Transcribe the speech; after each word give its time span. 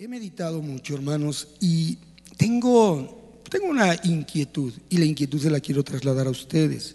He 0.00 0.06
meditado 0.06 0.62
mucho, 0.62 0.94
hermanos, 0.94 1.48
y 1.58 1.98
tengo, 2.36 3.40
tengo 3.50 3.66
una 3.66 3.96
inquietud, 4.04 4.72
y 4.88 4.96
la 4.96 5.04
inquietud 5.04 5.40
se 5.40 5.50
la 5.50 5.58
quiero 5.58 5.82
trasladar 5.82 6.28
a 6.28 6.30
ustedes, 6.30 6.94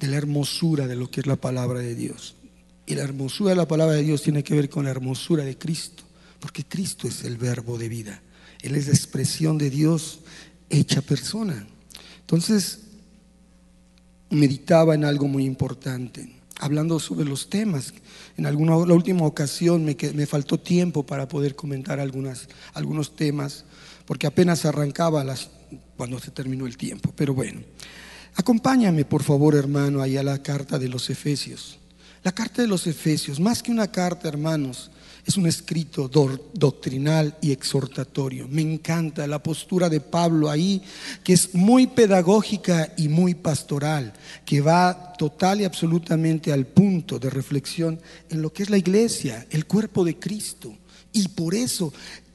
de 0.00 0.06
la 0.06 0.16
hermosura 0.16 0.86
de 0.86 0.96
lo 0.96 1.10
que 1.10 1.20
es 1.20 1.26
la 1.26 1.36
palabra 1.36 1.80
de 1.80 1.94
Dios. 1.94 2.34
Y 2.86 2.94
la 2.94 3.02
hermosura 3.02 3.50
de 3.50 3.56
la 3.56 3.68
palabra 3.68 3.94
de 3.94 4.04
Dios 4.04 4.22
tiene 4.22 4.42
que 4.42 4.54
ver 4.54 4.70
con 4.70 4.86
la 4.86 4.90
hermosura 4.90 5.44
de 5.44 5.58
Cristo, 5.58 6.02
porque 6.40 6.64
Cristo 6.64 7.08
es 7.08 7.24
el 7.24 7.36
verbo 7.36 7.76
de 7.76 7.90
vida. 7.90 8.22
Él 8.62 8.74
es 8.74 8.86
la 8.86 8.94
expresión 8.94 9.58
de 9.58 9.68
Dios 9.68 10.20
hecha 10.70 11.02
persona. 11.02 11.66
Entonces, 12.20 12.84
meditaba 14.30 14.94
en 14.94 15.04
algo 15.04 15.28
muy 15.28 15.44
importante 15.44 16.41
hablando 16.62 17.00
sobre 17.00 17.24
los 17.24 17.50
temas. 17.50 17.92
En 18.36 18.46
alguna, 18.46 18.76
la 18.86 18.94
última 18.94 19.26
ocasión 19.26 19.84
me, 19.84 19.96
me 20.14 20.26
faltó 20.26 20.60
tiempo 20.60 21.04
para 21.04 21.26
poder 21.26 21.56
comentar 21.56 21.98
algunas, 21.98 22.48
algunos 22.72 23.16
temas, 23.16 23.64
porque 24.06 24.28
apenas 24.28 24.64
arrancaba 24.64 25.24
las, 25.24 25.50
cuando 25.96 26.20
se 26.20 26.30
terminó 26.30 26.66
el 26.66 26.76
tiempo. 26.76 27.12
Pero 27.16 27.34
bueno, 27.34 27.62
acompáñame 28.36 29.04
por 29.04 29.24
favor 29.24 29.56
hermano 29.56 30.00
ahí 30.00 30.16
a 30.16 30.22
la 30.22 30.40
carta 30.40 30.78
de 30.78 30.88
los 30.88 31.10
Efesios. 31.10 31.78
La 32.22 32.30
carta 32.30 32.62
de 32.62 32.68
los 32.68 32.86
Efesios, 32.86 33.40
más 33.40 33.60
que 33.60 33.72
una 33.72 33.90
carta 33.90 34.28
hermanos, 34.28 34.92
es 35.24 35.36
un 35.36 35.46
escrito 35.46 36.08
doctrinal 36.08 37.36
y 37.40 37.52
exhortatorio. 37.52 38.48
Me 38.48 38.62
encanta 38.62 39.26
la 39.26 39.42
postura 39.42 39.88
de 39.88 40.00
Pablo 40.00 40.50
ahí, 40.50 40.82
que 41.22 41.32
es 41.32 41.54
muy 41.54 41.86
pedagógica 41.86 42.92
y 42.96 43.08
muy 43.08 43.34
pastoral, 43.34 44.12
que 44.44 44.60
va 44.60 45.12
total 45.16 45.60
y 45.60 45.64
absolutamente 45.64 46.52
al 46.52 46.66
punto 46.66 47.20
de 47.20 47.30
reflexión 47.30 48.00
en 48.30 48.42
lo 48.42 48.52
que 48.52 48.64
es 48.64 48.70
la 48.70 48.78
iglesia, 48.78 49.46
el 49.50 49.66
cuerpo 49.66 50.04
de 50.04 50.18
Cristo. 50.18 50.74
Y 51.12 51.28
por 51.28 51.54
eso 51.54 51.92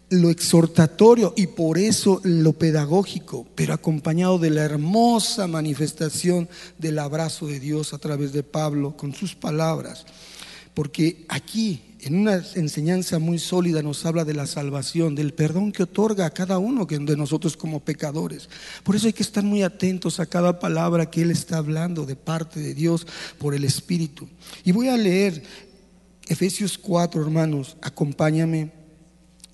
lo 0.09 0.29
exhortatorio 0.29 1.33
y 1.35 1.47
por 1.47 1.77
eso 1.77 2.21
lo 2.23 2.53
pedagógico, 2.53 3.45
pero 3.55 3.73
acompañado 3.73 4.39
de 4.39 4.51
la 4.51 4.63
hermosa 4.63 5.47
manifestación 5.47 6.47
del 6.77 6.99
abrazo 6.99 7.47
de 7.47 7.59
Dios 7.59 7.93
a 7.93 7.97
través 7.97 8.31
de 8.31 8.43
Pablo 8.43 8.95
con 8.95 9.13
sus 9.13 9.35
palabras. 9.35 10.05
Porque 10.73 11.25
aquí 11.27 11.81
en 12.01 12.15
una 12.15 12.43
enseñanza 12.55 13.17
muy 13.17 13.39
sólida 13.39 13.81
nos 13.81 14.05
habla 14.05 14.23
de 14.23 14.33
la 14.33 14.45
salvación, 14.45 15.15
del 15.15 15.33
perdón 15.33 15.71
que 15.71 15.83
otorga 15.83 16.25
a 16.25 16.29
cada 16.29 16.59
uno 16.59 16.85
de 16.85 17.17
nosotros 17.17 17.57
como 17.57 17.79
pecadores. 17.79 18.49
Por 18.83 18.95
eso 18.95 19.07
hay 19.07 19.13
que 19.13 19.23
estar 19.23 19.43
muy 19.43 19.63
atentos 19.63 20.19
a 20.19 20.25
cada 20.25 20.59
palabra 20.59 21.09
que 21.09 21.23
Él 21.23 21.31
está 21.31 21.57
hablando 21.57 22.05
de 22.05 22.15
parte 22.15 22.59
de 22.59 22.73
Dios 22.73 23.07
por 23.39 23.55
el 23.55 23.63
Espíritu. 23.63 24.27
Y 24.63 24.71
voy 24.71 24.89
a 24.89 24.97
leer 24.97 25.41
Efesios 26.27 26.77
4, 26.77 27.21
hermanos, 27.21 27.77
acompáñame. 27.81 28.71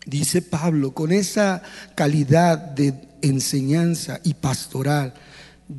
Dice 0.06 0.42
Pablo, 0.42 0.94
con 0.94 1.14
esa 1.14 1.62
calidad 1.96 2.58
de 2.58 2.94
enseñanza 3.22 4.20
y 4.24 4.34
pastoral, 4.34 5.14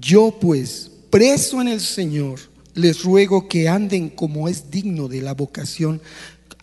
yo 0.01 0.39
pues, 0.41 0.91
preso 1.11 1.61
en 1.61 1.69
el 1.69 1.81
Señor, 1.81 2.41
les 2.75 3.05
ruego 3.05 3.49
que 3.49 3.69
anden 3.69 4.09
como 4.09 4.49
es 4.49 4.71
digno 4.71 5.09
de 5.09 5.23
la 5.23 5.35
vocación 5.35 6.01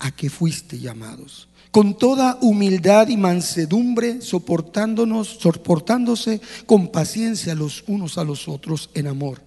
a 0.02 0.12
que 0.12 0.30
fuiste 0.30 0.80
llamados. 0.80 1.48
Con 1.70 1.98
toda 1.98 2.38
humildad 2.42 3.08
y 3.08 3.16
mansedumbre, 3.16 4.22
soportándonos, 4.22 5.38
soportándose 5.40 6.42
con 6.66 6.90
paciencia 6.90 7.56
los 7.56 7.86
unos 7.88 8.18
a 8.18 8.26
los 8.26 8.50
otros 8.50 8.90
en 8.94 9.08
amor. 9.08 9.42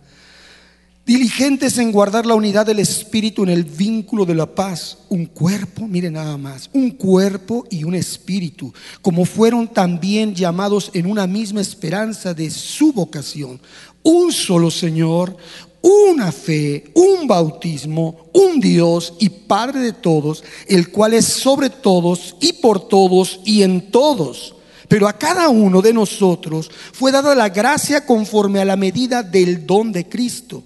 Diligentes 1.05 1.77
en 1.77 1.93
guardar 1.93 2.25
la 2.25 2.35
unidad 2.35 2.65
del 2.65 2.79
Espíritu 2.79 3.43
en 3.43 3.51
el 3.51 3.65
vínculo 3.65 4.25
de 4.25 4.35
la 4.35 4.47
paz. 4.47 5.01
Un 5.11 5.27
cuerpo, 5.27 5.87
mire 5.87 6.11
nada 6.11 6.39
más, 6.39 6.71
un 6.73 6.93
cuerpo 6.93 7.67
y 7.71 7.85
un 7.85 7.95
espíritu, 7.95 8.73
como 9.03 9.27
fueron 9.27 9.69
también 9.69 10.35
llamados 10.35 10.91
en 10.95 11.05
una 11.05 11.27
misma 11.27 11.61
esperanza 11.61 12.33
de 12.33 12.51
su 12.51 12.95
vocación. 12.95 13.61
Un 14.03 14.33
solo 14.33 14.71
Señor, 14.71 15.37
una 15.85 16.33
fe, 16.33 16.85
un 16.95 17.27
bautismo, 17.27 18.31
un 18.33 18.59
Dios 18.59 19.13
y 19.21 19.29
Padre 19.29 19.81
de 19.81 19.93
todos, 19.93 20.43
el 20.67 20.91
cual 20.91 21.13
es 21.13 21.27
sobre 21.27 21.69
todos 21.69 22.37
y 22.41 22.55
por 22.55 22.89
todos 22.89 23.41
y 23.45 23.63
en 23.63 23.91
todos. 23.91 24.55
Pero 24.89 25.07
a 25.07 25.19
cada 25.19 25.51
uno 25.51 25.83
de 25.83 25.93
nosotros 25.93 26.71
fue 26.95 27.13
dada 27.13 27.35
la 27.35 27.51
gracia 27.51 28.07
conforme 28.07 28.61
a 28.61 28.65
la 28.65 28.77
medida 28.77 29.23
del 29.23 29.67
don 29.67 29.93
de 29.93 30.09
Cristo. 30.09 30.63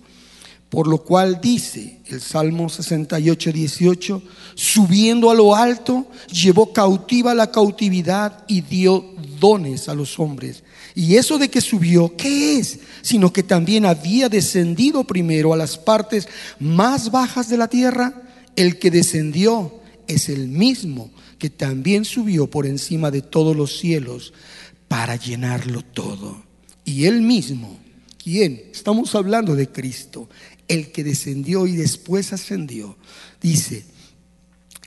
Por 0.70 0.86
lo 0.86 0.98
cual 0.98 1.40
dice 1.40 2.00
el 2.06 2.20
Salmo 2.20 2.68
68, 2.68 3.52
18, 3.52 4.22
subiendo 4.54 5.30
a 5.30 5.34
lo 5.34 5.54
alto, 5.54 6.06
llevó 6.30 6.72
cautiva 6.72 7.34
la 7.34 7.50
cautividad 7.50 8.44
y 8.48 8.60
dio 8.60 9.04
dones 9.40 9.88
a 9.88 9.94
los 9.94 10.18
hombres. 10.18 10.62
Y 10.94 11.16
eso 11.16 11.38
de 11.38 11.48
que 11.48 11.60
subió, 11.60 12.16
¿qué 12.16 12.58
es? 12.58 12.80
Sino 13.02 13.32
que 13.32 13.42
también 13.42 13.86
había 13.86 14.28
descendido 14.28 15.04
primero 15.04 15.54
a 15.54 15.56
las 15.56 15.78
partes 15.78 16.28
más 16.58 17.10
bajas 17.10 17.48
de 17.48 17.56
la 17.56 17.68
tierra. 17.68 18.22
El 18.56 18.78
que 18.78 18.90
descendió 18.90 19.72
es 20.06 20.28
el 20.28 20.48
mismo 20.48 21.10
que 21.38 21.50
también 21.50 22.04
subió 22.04 22.48
por 22.48 22.66
encima 22.66 23.10
de 23.10 23.22
todos 23.22 23.56
los 23.56 23.78
cielos 23.78 24.32
para 24.88 25.16
llenarlo 25.16 25.82
todo. 25.82 26.42
Y 26.84 27.04
él 27.04 27.22
mismo, 27.22 27.78
¿quién? 28.22 28.62
Estamos 28.72 29.14
hablando 29.14 29.54
de 29.54 29.68
Cristo, 29.68 30.28
el 30.68 30.92
que 30.92 31.02
descendió 31.04 31.66
y 31.66 31.76
después 31.76 32.32
ascendió. 32.32 32.96
Dice, 33.40 33.84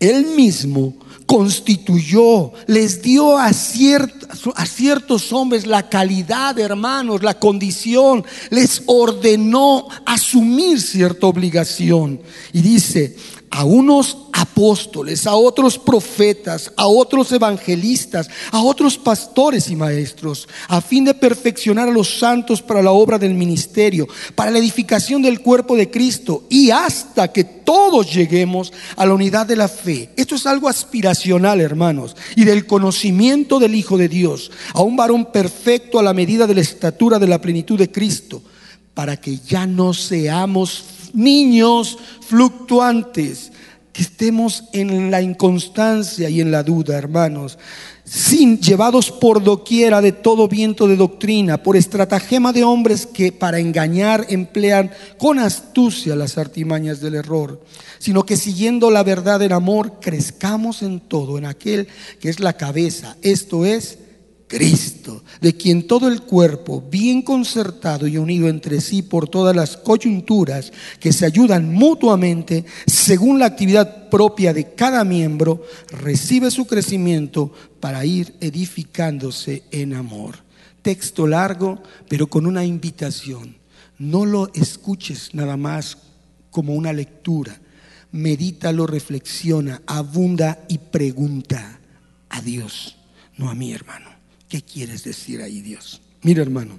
él 0.02 0.25
mismo 0.36 0.96
constituyó, 1.28 2.53
les 2.66 3.03
dio 3.03 3.38
a, 3.38 3.53
ciertos 3.53 5.31
hombres 5.31 5.68
la 5.68 5.90
calidad, 5.90 6.58
hermanos, 6.58 7.22
la 7.22 7.38
condición, 7.38 8.25
les 8.50 8.81
ordenó 8.88 9.88
asumir 10.06 10.81
cierta 10.81 11.28
obligación. 11.28 12.19
Y 12.52 12.62
dice, 12.62 13.16
a 13.51 13.66
unos 13.66 14.17
apóstoles, 14.31 15.28
a 15.28 15.35
otros 15.35 15.78
profetas, 15.78 16.72
a 16.78 16.88
otros 16.88 17.31
evangelistas, 17.34 18.29
a 18.50 18.62
otros 18.63 18.97
pastores 18.97 19.69
y 19.69 19.75
maestros, 19.75 20.47
a 20.69 20.79
fin 20.79 21.03
de 21.03 21.13
perfeccionar 21.13 21.89
a 21.89 21.91
los 21.91 22.17
santos 22.17 22.62
para 22.62 22.81
la 22.81 22.91
obra 22.91 23.19
del 23.19 23.34
ministerio, 23.34 24.07
para 24.35 24.51
la 24.51 24.57
edificación 24.57 25.22
del 25.22 25.41
cuerpo 25.41 25.75
de 25.75 25.91
Cristo 25.91 26.45
y 26.50 26.72
hasta 26.72 27.28
que 27.31 27.44
todos 27.44 28.13
lleguemos 28.13 28.72
a 28.95 29.06
la 29.06 29.13
unidad 29.13 29.45
de 29.45 29.57
la 29.57 29.68
fe. 29.68 30.09
Esto 30.16 30.35
es 30.35 30.47
algo 30.47 30.69
aspiracional, 30.69 31.59
hermanos, 31.59 32.16
y 32.38 32.45
del 32.45 32.66
conocimiento 32.66 33.59
del 33.59 33.75
Hijo 33.75 33.97
de 33.97 34.07
Dios, 34.07 34.50
a 34.73 34.81
un 34.81 34.95
varón 34.95 35.25
perfecto 35.25 36.00
a 36.00 36.03
la 36.03 36.13
medida 36.13 36.47
de 36.47 36.56
la 36.56 36.62
estatura 36.62 37.19
de 37.19 37.28
la 37.28 37.41
plenitud 37.41 37.78
de 37.78 37.91
Cristo, 37.91 38.41
para 38.94 39.18
que 39.18 39.38
ya 39.38 39.68
no 39.68 39.94
seamos 39.94 40.83
niños 41.13 41.97
fluctuantes, 42.22 43.51
que 43.94 44.03
estemos 44.03 44.63
en 44.72 45.11
la 45.11 45.22
inconstancia 45.22 46.29
y 46.29 46.39
en 46.39 46.51
la 46.51 46.63
duda, 46.63 46.97
hermanos, 46.97 47.57
sin 48.05 48.59
llevados 48.59 49.11
por 49.11 49.44
doquiera 49.44 50.01
de 50.01 50.11
todo 50.11 50.47
viento 50.47 50.88
de 50.88 50.95
doctrina, 50.95 51.61
por 51.61 51.77
estratagema 51.77 52.51
de 52.53 52.63
hombres 52.63 53.05
que 53.05 53.31
para 53.31 53.59
engañar 53.59 54.25
emplean 54.29 54.91
con 55.17 55.39
astucia 55.39 56.16
las 56.16 56.38
artimañas 56.38 57.00
del 57.00 57.16
error, 57.16 57.61
sino 58.00 58.25
que 58.25 58.38
siguiendo 58.38 58.91
la 58.91 59.03
verdad 59.03 59.41
en 59.41 59.53
amor, 59.53 60.00
crezcamos 60.01 60.81
en 60.81 61.00
todo, 61.00 61.38
en 61.38 61.45
aquel 61.45 61.88
que 62.19 62.29
es 62.29 62.39
la 62.39 62.53
cabeza, 62.53 63.17
esto 63.21 63.66
es 63.66 63.97
Cristo, 64.51 65.23
de 65.39 65.56
quien 65.56 65.88
todo 65.88 66.09
el 66.09 66.23
cuerpo, 66.23 66.84
bien 66.91 67.22
concertado 67.22 68.06
y 68.06 68.17
unido 68.17 68.50
entre 68.50 68.81
sí 68.81 69.01
por 69.01 69.29
todas 69.29 69.56
las 69.56 69.78
coyunturas 69.78 70.73
que 71.00 71.13
se 71.13 71.25
ayudan 71.25 71.73
mutuamente, 71.73 72.66
según 72.85 73.39
la 73.39 73.45
actividad 73.45 74.09
propia 74.09 74.53
de 74.53 74.73
cada 74.75 75.06
miembro, 75.06 75.63
recibe 75.88 76.51
su 76.51 76.67
crecimiento 76.67 77.53
para 77.79 78.03
ir 78.03 78.35
edificándose 78.41 79.63
en 79.71 79.94
amor. 79.94 80.39
Texto 80.81 81.27
largo, 81.27 81.81
pero 82.09 82.27
con 82.27 82.45
una 82.45 82.65
invitación. 82.65 83.56
No 84.00 84.25
lo 84.25 84.51
escuches 84.53 85.33
nada 85.33 85.56
más 85.56 85.98
como 86.50 86.74
una 86.74 86.92
lectura. 86.92 87.57
Medítalo, 88.12 88.86
reflexiona, 88.86 89.81
abunda 89.88 90.59
y 90.68 90.77
pregunta 90.77 91.80
a 92.27 92.42
Dios, 92.42 92.98
no 93.38 93.50
a 93.50 93.56
mi 93.56 93.71
hermano. 93.71 94.11
¿Qué 94.51 94.62
quieres 94.62 95.06
decir 95.06 95.42
ahí, 95.42 95.62
Dios? 95.62 96.01
Mira, 96.24 96.42
hermano. 96.42 96.77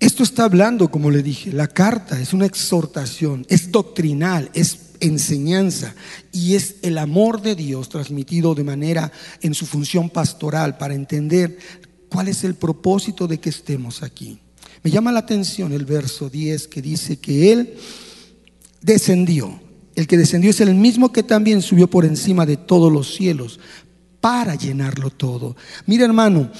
Esto 0.00 0.24
está 0.24 0.42
hablando, 0.42 0.90
como 0.90 1.12
le 1.12 1.22
dije, 1.22 1.52
la 1.52 1.68
carta 1.68 2.20
es 2.20 2.32
una 2.32 2.44
exhortación, 2.44 3.46
es 3.48 3.70
doctrinal, 3.70 4.50
es 4.52 4.94
enseñanza 4.98 5.94
y 6.32 6.56
es 6.56 6.74
el 6.82 6.98
amor 6.98 7.40
de 7.40 7.54
Dios 7.54 7.88
transmitido 7.88 8.56
de 8.56 8.64
manera 8.64 9.12
en 9.40 9.54
su 9.54 9.64
función 9.64 10.10
pastoral 10.10 10.76
para 10.76 10.94
entender 10.94 11.56
cuál 12.08 12.26
es 12.26 12.42
el 12.42 12.56
propósito 12.56 13.28
de 13.28 13.38
que 13.38 13.50
estemos 13.50 14.02
aquí. 14.02 14.40
Me 14.82 14.90
llama 14.90 15.12
la 15.12 15.20
atención 15.20 15.72
el 15.72 15.84
verso 15.84 16.28
10 16.28 16.66
que 16.66 16.82
dice 16.82 17.20
que 17.20 17.52
Él 17.52 17.74
descendió 18.82 19.60
El 19.94 20.08
que 20.08 20.16
descendió 20.16 20.50
es 20.50 20.60
el 20.60 20.74
mismo 20.74 21.12
que 21.12 21.22
también 21.22 21.62
subió 21.62 21.88
por 21.88 22.04
encima 22.04 22.44
de 22.44 22.56
todos 22.56 22.92
los 22.92 23.14
cielos 23.14 23.60
para 24.20 24.54
llenarlo 24.54 25.10
todo. 25.10 25.56
Mira 25.86 26.04
hermano, 26.04 26.50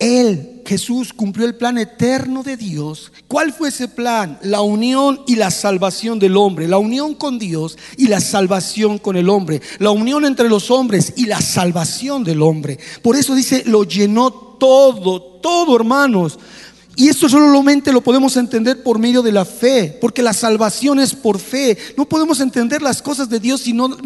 él, 0.00 0.62
Jesús, 0.64 1.12
cumplió 1.12 1.46
el 1.46 1.54
plan 1.54 1.76
eterno 1.76 2.42
de 2.42 2.56
Dios. 2.56 3.12
¿Cuál 3.28 3.52
fue 3.52 3.68
ese 3.68 3.86
plan? 3.86 4.38
La 4.42 4.62
unión 4.62 5.20
y 5.26 5.36
la 5.36 5.50
salvación 5.50 6.18
del 6.18 6.38
hombre. 6.38 6.66
La 6.66 6.78
unión 6.78 7.14
con 7.14 7.38
Dios 7.38 7.76
y 7.98 8.06
la 8.08 8.20
salvación 8.20 8.96
con 8.98 9.16
el 9.16 9.28
hombre. 9.28 9.60
La 9.78 9.90
unión 9.90 10.24
entre 10.24 10.48
los 10.48 10.70
hombres 10.70 11.12
y 11.16 11.26
la 11.26 11.42
salvación 11.42 12.24
del 12.24 12.40
hombre. 12.40 12.78
Por 13.02 13.14
eso 13.14 13.34
dice, 13.34 13.62
lo 13.66 13.84
llenó 13.84 14.30
todo, 14.32 15.20
todo 15.42 15.76
hermanos. 15.76 16.38
Y 16.96 17.08
esto 17.08 17.28
solamente 17.28 17.92
lo 17.92 18.00
podemos 18.00 18.36
entender 18.36 18.82
por 18.82 18.98
medio 18.98 19.22
de 19.22 19.32
la 19.32 19.44
fe, 19.44 19.96
porque 20.00 20.22
la 20.22 20.32
salvación 20.32 20.98
es 20.98 21.14
por 21.14 21.38
fe. 21.38 21.78
No 21.96 22.06
podemos 22.06 22.40
entender 22.40 22.82
las 22.82 23.00
cosas 23.00 23.30
de 23.30 23.40
Dios 23.40 23.62
si 23.62 23.72
no 23.72 23.96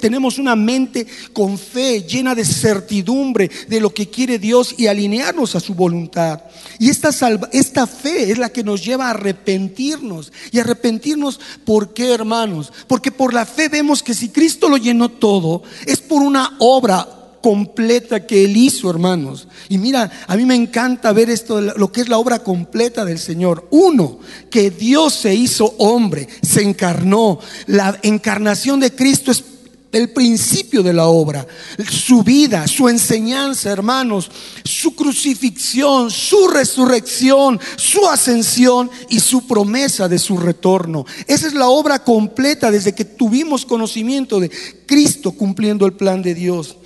tenemos 0.00 0.38
una 0.38 0.56
mente 0.56 1.06
con 1.32 1.58
fe, 1.58 2.02
llena 2.02 2.34
de 2.34 2.44
certidumbre 2.44 3.50
de 3.68 3.80
lo 3.80 3.90
que 3.90 4.08
quiere 4.08 4.38
Dios 4.38 4.74
y 4.76 4.86
alinearnos 4.86 5.54
a 5.54 5.60
su 5.60 5.74
voluntad. 5.74 6.40
Y 6.78 6.88
esta, 6.88 7.10
esta 7.52 7.86
fe 7.86 8.32
es 8.32 8.38
la 8.38 8.48
que 8.48 8.64
nos 8.64 8.84
lleva 8.84 9.06
a 9.06 9.10
arrepentirnos. 9.10 10.32
Y 10.50 10.58
arrepentirnos, 10.58 11.38
¿por 11.64 11.92
qué, 11.92 12.12
hermanos? 12.12 12.72
Porque 12.88 13.12
por 13.12 13.34
la 13.34 13.44
fe 13.44 13.68
vemos 13.68 14.02
que 14.02 14.14
si 14.14 14.30
Cristo 14.30 14.68
lo 14.68 14.78
llenó 14.78 15.08
todo, 15.10 15.62
es 15.86 16.00
por 16.00 16.22
una 16.22 16.56
obra 16.58 17.19
completa 17.40 18.26
que 18.26 18.44
Él 18.44 18.56
hizo, 18.56 18.90
hermanos. 18.90 19.48
Y 19.68 19.78
mira, 19.78 20.10
a 20.26 20.36
mí 20.36 20.44
me 20.44 20.54
encanta 20.54 21.12
ver 21.12 21.30
esto, 21.30 21.60
lo 21.60 21.92
que 21.92 22.02
es 22.02 22.08
la 22.08 22.18
obra 22.18 22.40
completa 22.40 23.04
del 23.04 23.18
Señor. 23.18 23.68
Uno, 23.70 24.18
que 24.50 24.70
Dios 24.70 25.14
se 25.14 25.34
hizo 25.34 25.74
hombre, 25.78 26.28
se 26.42 26.62
encarnó. 26.62 27.38
La 27.66 27.98
encarnación 28.02 28.80
de 28.80 28.94
Cristo 28.94 29.30
es 29.30 29.44
el 29.92 30.10
principio 30.10 30.82
de 30.82 30.92
la 30.92 31.06
obra, 31.06 31.46
su 31.88 32.22
vida, 32.22 32.66
su 32.68 32.88
enseñanza, 32.88 33.70
hermanos, 33.70 34.30
su 34.64 34.94
crucifixión, 34.94 36.10
su 36.10 36.48
resurrección, 36.48 37.58
su 37.76 38.06
ascensión 38.06 38.90
y 39.08 39.18
su 39.18 39.46
promesa 39.46 40.08
de 40.08 40.18
su 40.18 40.38
retorno. 40.38 41.06
Esa 41.26 41.48
es 41.48 41.54
la 41.54 41.68
obra 41.68 42.04
completa 42.04 42.70
desde 42.70 42.94
que 42.94 43.04
tuvimos 43.04 43.66
conocimiento 43.66 44.38
de 44.38 44.50
Cristo 44.86 45.32
cumpliendo 45.32 45.86
el 45.86 45.94
plan 45.94 46.22
de 46.22 46.34
Dios 46.34 46.76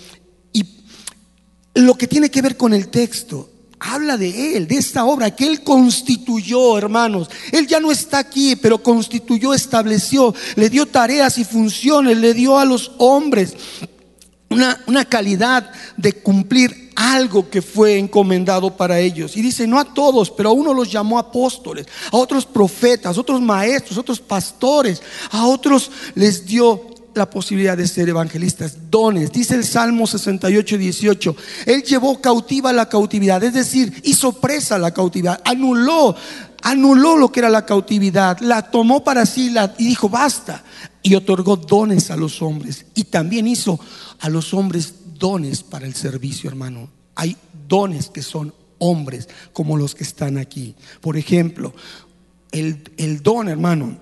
lo 1.74 1.96
que 1.96 2.06
tiene 2.06 2.30
que 2.30 2.42
ver 2.42 2.56
con 2.56 2.72
el 2.72 2.88
texto. 2.88 3.50
Habla 3.80 4.16
de 4.16 4.56
Él, 4.56 4.66
de 4.66 4.76
esta 4.76 5.04
obra 5.04 5.34
que 5.34 5.46
Él 5.46 5.62
constituyó, 5.62 6.78
hermanos. 6.78 7.28
Él 7.52 7.66
ya 7.66 7.80
no 7.80 7.90
está 7.92 8.18
aquí, 8.18 8.56
pero 8.56 8.82
constituyó, 8.82 9.52
estableció, 9.52 10.34
le 10.56 10.70
dio 10.70 10.86
tareas 10.86 11.36
y 11.38 11.44
funciones, 11.44 12.16
le 12.16 12.32
dio 12.32 12.58
a 12.58 12.64
los 12.64 12.92
hombres 12.98 13.54
una, 14.48 14.80
una 14.86 15.04
calidad 15.04 15.70
de 15.96 16.12
cumplir 16.12 16.92
algo 16.96 17.50
que 17.50 17.60
fue 17.60 17.98
encomendado 17.98 18.76
para 18.76 19.00
ellos. 19.00 19.36
Y 19.36 19.42
dice, 19.42 19.66
no 19.66 19.78
a 19.78 19.92
todos, 19.92 20.30
pero 20.30 20.50
a 20.50 20.52
uno 20.52 20.72
los 20.72 20.90
llamó 20.90 21.18
apóstoles, 21.18 21.86
a 22.10 22.16
otros 22.16 22.46
profetas, 22.46 23.18
otros 23.18 23.40
maestros, 23.40 23.98
otros 23.98 24.20
pastores, 24.20 25.02
a 25.30 25.46
otros 25.46 25.90
les 26.14 26.46
dio 26.46 26.93
la 27.14 27.28
posibilidad 27.28 27.76
de 27.76 27.86
ser 27.86 28.08
evangelistas, 28.08 28.90
dones. 28.90 29.32
Dice 29.32 29.54
el 29.54 29.64
Salmo 29.64 30.06
68, 30.06 30.78
18, 30.78 31.36
Él 31.66 31.82
llevó 31.82 32.20
cautiva 32.20 32.72
la 32.72 32.88
cautividad, 32.88 33.42
es 33.42 33.54
decir, 33.54 34.00
hizo 34.04 34.32
presa 34.40 34.78
la 34.78 34.92
cautividad, 34.92 35.40
anuló, 35.44 36.14
anuló 36.62 37.16
lo 37.16 37.30
que 37.30 37.40
era 37.40 37.48
la 37.48 37.66
cautividad, 37.66 38.38
la 38.40 38.70
tomó 38.70 39.04
para 39.04 39.26
sí 39.26 39.50
la, 39.50 39.74
y 39.78 39.86
dijo, 39.86 40.08
basta, 40.08 40.64
y 41.02 41.14
otorgó 41.14 41.56
dones 41.56 42.10
a 42.10 42.16
los 42.16 42.40
hombres. 42.42 42.86
Y 42.94 43.04
también 43.04 43.46
hizo 43.46 43.78
a 44.20 44.28
los 44.28 44.54
hombres 44.54 44.94
dones 45.18 45.62
para 45.62 45.86
el 45.86 45.94
servicio, 45.94 46.48
hermano. 46.48 46.88
Hay 47.14 47.36
dones 47.68 48.08
que 48.08 48.22
son 48.22 48.54
hombres, 48.78 49.28
como 49.52 49.76
los 49.76 49.94
que 49.94 50.04
están 50.04 50.38
aquí. 50.38 50.74
Por 51.00 51.16
ejemplo, 51.16 51.74
el, 52.52 52.90
el 52.96 53.22
don, 53.22 53.48
hermano, 53.48 53.98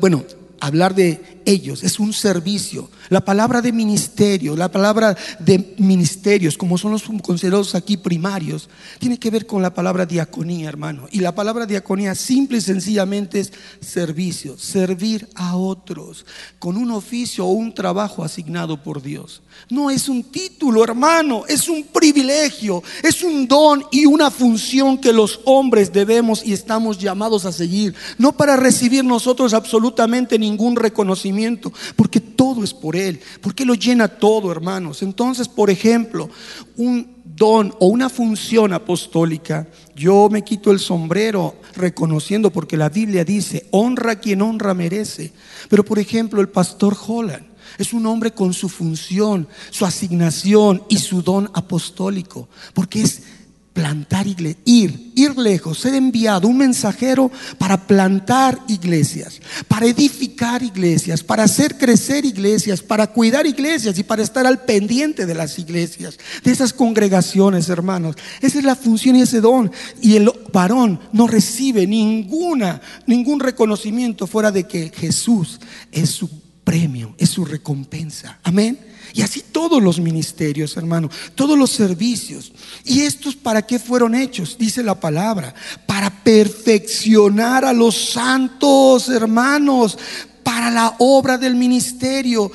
bueno, 0.00 0.24
hablar 0.60 0.94
de 0.94 1.40
ellos, 1.46 1.82
es 1.82 1.98
un 1.98 2.12
servicio. 2.12 2.90
La 3.08 3.24
palabra 3.24 3.60
de 3.60 3.72
ministerio, 3.72 4.54
la 4.54 4.70
palabra 4.70 5.16
de 5.40 5.74
ministerios, 5.78 6.56
como 6.56 6.78
son 6.78 6.92
los 6.92 7.02
considerados 7.22 7.74
aquí 7.74 7.96
primarios, 7.96 8.68
tiene 8.98 9.18
que 9.18 9.30
ver 9.30 9.46
con 9.46 9.62
la 9.62 9.74
palabra 9.74 10.06
diaconía, 10.06 10.68
hermano. 10.68 11.08
Y 11.10 11.20
la 11.20 11.34
palabra 11.34 11.66
diaconía 11.66 12.14
simple 12.14 12.58
y 12.58 12.60
sencillamente 12.60 13.40
es 13.40 13.52
servicio, 13.80 14.56
servir 14.58 15.28
a 15.34 15.56
otros 15.56 16.26
con 16.58 16.76
un 16.76 16.90
oficio 16.90 17.46
o 17.46 17.52
un 17.52 17.74
trabajo 17.74 18.22
asignado 18.22 18.82
por 18.82 19.02
Dios. 19.02 19.42
No 19.68 19.90
es 19.90 20.08
un 20.08 20.22
título, 20.24 20.84
hermano, 20.84 21.44
es 21.48 21.68
un 21.68 21.84
privilegio, 21.84 22.82
es 23.02 23.22
un 23.22 23.48
don 23.48 23.82
y 23.90 24.06
una 24.06 24.30
función 24.30 24.98
que 24.98 25.12
los 25.12 25.40
hombres 25.44 25.92
debemos 25.92 26.44
y 26.44 26.52
estamos 26.52 26.98
llamados 26.98 27.44
a 27.44 27.52
seguir. 27.52 27.94
No 28.18 28.32
para 28.32 28.56
recibir 28.56 29.04
nosotros 29.04 29.52
absolutamente 29.52 30.38
ningún 30.38 30.49
reconocimiento, 30.76 31.72
porque 31.96 32.20
todo 32.20 32.64
es 32.64 32.74
por 32.74 32.96
Él, 32.96 33.20
porque 33.40 33.64
lo 33.64 33.74
llena 33.74 34.08
todo, 34.08 34.50
hermanos. 34.50 35.02
Entonces, 35.02 35.48
por 35.48 35.70
ejemplo, 35.70 36.30
un 36.76 37.20
don 37.24 37.74
o 37.78 37.86
una 37.86 38.08
función 38.08 38.72
apostólica, 38.72 39.66
yo 39.94 40.28
me 40.30 40.42
quito 40.42 40.70
el 40.70 40.78
sombrero 40.78 41.56
reconociendo 41.74 42.50
porque 42.50 42.76
la 42.76 42.88
Biblia 42.88 43.24
dice, 43.24 43.66
honra 43.70 44.16
quien 44.16 44.42
honra 44.42 44.74
merece. 44.74 45.32
Pero, 45.68 45.84
por 45.84 45.98
ejemplo, 45.98 46.40
el 46.40 46.48
pastor 46.48 46.96
Holland 47.06 47.46
es 47.78 47.92
un 47.92 48.06
hombre 48.06 48.32
con 48.32 48.52
su 48.52 48.68
función, 48.68 49.48
su 49.70 49.86
asignación 49.86 50.82
y 50.88 50.98
su 50.98 51.22
don 51.22 51.50
apostólico, 51.54 52.48
porque 52.74 53.02
es 53.02 53.22
plantar 53.72 54.26
iglesias, 54.26 54.62
ir, 54.64 55.12
ir 55.14 55.38
lejos, 55.38 55.78
ser 55.78 55.94
enviado, 55.94 56.48
un 56.48 56.58
mensajero 56.58 57.30
para 57.56 57.86
plantar 57.86 58.58
iglesias, 58.68 59.40
para 59.68 59.86
edificar 59.86 60.62
iglesias, 60.62 61.22
para 61.22 61.44
hacer 61.44 61.78
crecer 61.78 62.24
iglesias, 62.24 62.82
para 62.82 63.06
cuidar 63.06 63.46
iglesias 63.46 63.98
y 63.98 64.02
para 64.02 64.22
estar 64.22 64.46
al 64.46 64.64
pendiente 64.64 65.24
de 65.24 65.34
las 65.34 65.58
iglesias, 65.58 66.18
de 66.42 66.50
esas 66.50 66.72
congregaciones, 66.72 67.68
hermanos. 67.68 68.16
Esa 68.40 68.58
es 68.58 68.64
la 68.64 68.74
función 68.74 69.16
y 69.16 69.22
ese 69.22 69.40
don. 69.40 69.70
Y 70.00 70.16
el 70.16 70.30
varón 70.52 71.00
no 71.12 71.28
recibe 71.28 71.86
ninguna, 71.86 72.80
ningún 73.06 73.40
reconocimiento 73.40 74.26
fuera 74.26 74.50
de 74.50 74.66
que 74.66 74.90
Jesús 74.94 75.60
es 75.92 76.10
su 76.10 76.28
premio, 76.64 77.14
es 77.18 77.30
su 77.30 77.44
recompensa. 77.44 78.40
Amén. 78.42 78.89
Y 79.12 79.22
así 79.22 79.42
todos 79.52 79.82
los 79.82 79.98
ministerios, 79.98 80.76
hermano, 80.76 81.10
todos 81.34 81.58
los 81.58 81.70
servicios. 81.70 82.52
¿Y 82.84 83.00
estos 83.00 83.36
para 83.36 83.62
qué 83.62 83.78
fueron 83.78 84.14
hechos? 84.14 84.56
Dice 84.58 84.82
la 84.82 84.98
palabra, 84.98 85.54
para 85.86 86.10
perfeccionar 86.10 87.64
a 87.64 87.72
los 87.72 88.12
santos, 88.12 89.08
hermanos, 89.08 89.98
para 90.42 90.70
la 90.70 90.96
obra 90.98 91.38
del 91.38 91.54
ministerio, 91.54 92.50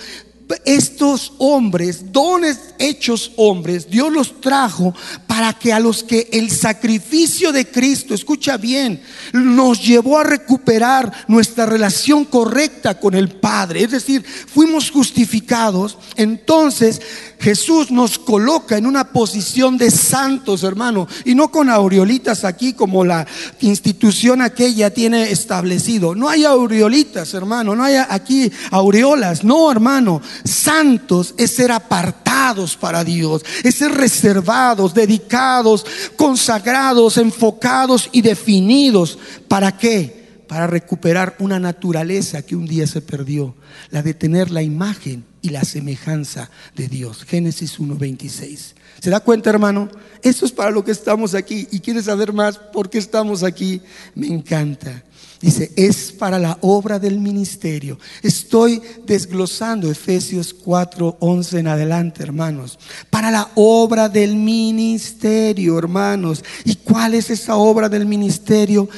estos 0.65 1.33
hombres, 1.37 2.11
dones 2.11 2.59
hechos 2.77 3.31
hombres, 3.37 3.89
Dios 3.89 4.11
los 4.11 4.41
trajo 4.41 4.93
para 5.27 5.53
que 5.53 5.73
a 5.73 5.79
los 5.79 6.03
que 6.03 6.29
el 6.31 6.51
sacrificio 6.51 7.51
de 7.51 7.67
Cristo, 7.67 8.13
escucha 8.13 8.57
bien, 8.57 9.01
nos 9.33 9.83
llevó 9.83 10.19
a 10.19 10.23
recuperar 10.23 11.11
nuestra 11.27 11.65
relación 11.65 12.25
correcta 12.25 12.99
con 12.99 13.15
el 13.15 13.29
Padre. 13.29 13.83
Es 13.83 13.91
decir, 13.91 14.23
fuimos 14.23 14.91
justificados. 14.91 15.97
Entonces 16.15 17.01
Jesús 17.45 17.91
nos 17.91 18.17
coloca 18.17 18.75
en 18.75 18.87
una 18.87 19.11
posición 19.11 19.77
de 19.77 19.91
santos, 19.91 20.63
hermano, 20.63 21.07
y 21.25 21.35
no 21.35 21.51
con 21.51 21.69
aureolitas 21.69 22.43
aquí 22.43 22.73
como 22.73 23.05
la 23.05 23.27
institución 23.59 24.41
aquella 24.41 24.91
tiene 24.91 25.29
establecido. 25.29 26.15
No 26.15 26.27
hay 26.27 26.43
aureolitas, 26.43 27.35
hermano, 27.35 27.75
no 27.75 27.83
hay 27.83 27.97
aquí 27.97 28.51
aureolas, 28.71 29.43
no, 29.43 29.71
hermano. 29.71 30.23
Santos 30.43 31.35
es 31.37 31.51
ser 31.51 31.71
apartados 31.71 32.75
para 32.77 33.03
Dios, 33.03 33.45
es 33.63 33.75
ser 33.75 33.91
reservados, 33.91 34.95
dedicados, 34.95 35.85
consagrados, 36.15 37.19
enfocados 37.19 38.09
y 38.11 38.23
definidos. 38.23 39.19
¿Para 39.47 39.77
qué? 39.77 40.41
Para 40.47 40.65
recuperar 40.65 41.35
una 41.37 41.59
naturaleza 41.59 42.41
que 42.41 42.55
un 42.55 42.65
día 42.65 42.87
se 42.87 43.01
perdió, 43.01 43.53
la 43.91 44.01
de 44.01 44.15
tener 44.15 44.49
la 44.49 44.63
imagen 44.63 45.25
y 45.45 45.49
la 45.49 45.63
semejanza 45.63 46.49
de 46.75 46.87
Dios. 46.87 47.23
Génesis 47.23 47.79
1.26. 47.79 48.73
¿Se 48.99 49.09
da 49.11 49.19
cuenta, 49.19 49.51
hermano? 49.51 49.89
Esto 50.23 50.43
es 50.43 50.51
para 50.51 50.71
lo 50.71 50.83
que 50.83 50.89
estamos 50.91 51.35
aquí. 51.35 51.67
¿Y 51.69 51.81
quieres 51.81 52.05
saber 52.05 52.33
más 52.33 52.57
por 52.57 52.89
qué 52.89 52.97
estamos 52.97 53.43
aquí? 53.43 53.79
Me 54.15 54.25
encanta. 54.25 55.03
Dice, 55.39 55.71
es 55.75 56.11
para 56.11 56.39
la 56.39 56.57
obra 56.61 56.97
del 56.97 57.19
ministerio. 57.19 57.99
Estoy 58.23 58.81
desglosando 59.05 59.91
Efesios 59.91 60.51
4, 60.51 61.17
11 61.19 61.59
en 61.59 61.67
adelante, 61.67 62.23
hermanos. 62.23 62.79
Para 63.11 63.29
la 63.29 63.51
obra 63.53 64.09
del 64.09 64.35
ministerio, 64.35 65.77
hermanos. 65.77 66.43
¿Y 66.63 66.73
cuál 66.77 67.13
es 67.13 67.29
esa 67.29 67.55
obra 67.57 67.87
del 67.87 68.07
ministerio? 68.07 68.89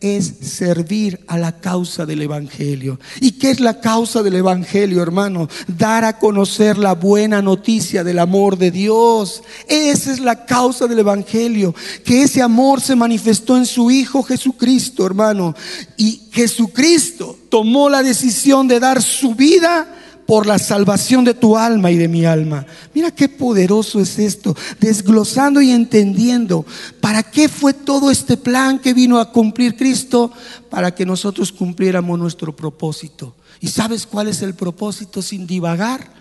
Es 0.00 0.34
servir 0.42 1.20
a 1.26 1.38
la 1.38 1.60
causa 1.60 2.06
del 2.06 2.22
Evangelio. 2.22 2.98
¿Y 3.20 3.32
qué 3.32 3.50
es 3.50 3.60
la 3.60 3.80
causa 3.80 4.22
del 4.22 4.36
Evangelio, 4.36 5.02
hermano? 5.02 5.48
Dar 5.66 6.04
a 6.04 6.18
conocer 6.18 6.78
la 6.78 6.94
buena 6.94 7.42
noticia 7.42 8.04
del 8.04 8.18
amor 8.18 8.58
de 8.58 8.70
Dios. 8.70 9.42
Esa 9.66 10.12
es 10.12 10.20
la 10.20 10.46
causa 10.46 10.86
del 10.86 11.00
Evangelio. 11.00 11.74
Que 12.04 12.22
ese 12.22 12.42
amor 12.42 12.80
se 12.80 12.96
manifestó 12.96 13.56
en 13.56 13.66
su 13.66 13.90
Hijo 13.90 14.22
Jesucristo, 14.22 15.04
hermano. 15.04 15.54
Y 15.96 16.22
Jesucristo 16.32 17.36
tomó 17.48 17.88
la 17.88 18.02
decisión 18.02 18.68
de 18.68 18.80
dar 18.80 19.02
su 19.02 19.34
vida 19.34 19.97
por 20.28 20.46
la 20.46 20.58
salvación 20.58 21.24
de 21.24 21.32
tu 21.32 21.56
alma 21.56 21.90
y 21.90 21.96
de 21.96 22.06
mi 22.06 22.26
alma. 22.26 22.66
Mira 22.92 23.10
qué 23.10 23.30
poderoso 23.30 23.98
es 23.98 24.18
esto, 24.18 24.54
desglosando 24.78 25.62
y 25.62 25.70
entendiendo 25.70 26.66
para 27.00 27.22
qué 27.22 27.48
fue 27.48 27.72
todo 27.72 28.10
este 28.10 28.36
plan 28.36 28.78
que 28.78 28.92
vino 28.92 29.20
a 29.20 29.32
cumplir 29.32 29.74
Cristo, 29.74 30.30
para 30.68 30.94
que 30.94 31.06
nosotros 31.06 31.50
cumpliéramos 31.50 32.18
nuestro 32.18 32.54
propósito. 32.54 33.36
¿Y 33.58 33.68
sabes 33.68 34.04
cuál 34.04 34.28
es 34.28 34.42
el 34.42 34.52
propósito 34.52 35.22
sin 35.22 35.46
divagar? 35.46 36.12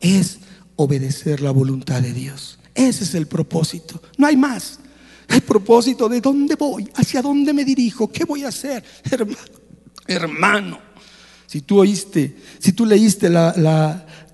Es 0.00 0.38
obedecer 0.74 1.40
la 1.40 1.52
voluntad 1.52 2.02
de 2.02 2.12
Dios. 2.12 2.58
Ese 2.74 3.04
es 3.04 3.14
el 3.14 3.28
propósito, 3.28 4.02
no 4.18 4.26
hay 4.26 4.36
más. 4.36 4.80
El 5.28 5.42
propósito 5.42 6.08
de 6.08 6.20
dónde 6.20 6.56
voy, 6.56 6.90
hacia 6.96 7.22
dónde 7.22 7.52
me 7.52 7.64
dirijo, 7.64 8.10
qué 8.10 8.24
voy 8.24 8.42
a 8.42 8.48
hacer, 8.48 8.82
hermano. 9.08 9.38
Hermano. 10.08 10.91
Si 11.52 11.60
tú 11.60 11.80
oíste, 11.80 12.34
si 12.58 12.72
tú 12.72 12.86
leíste 12.86 13.28
la, 13.28 13.52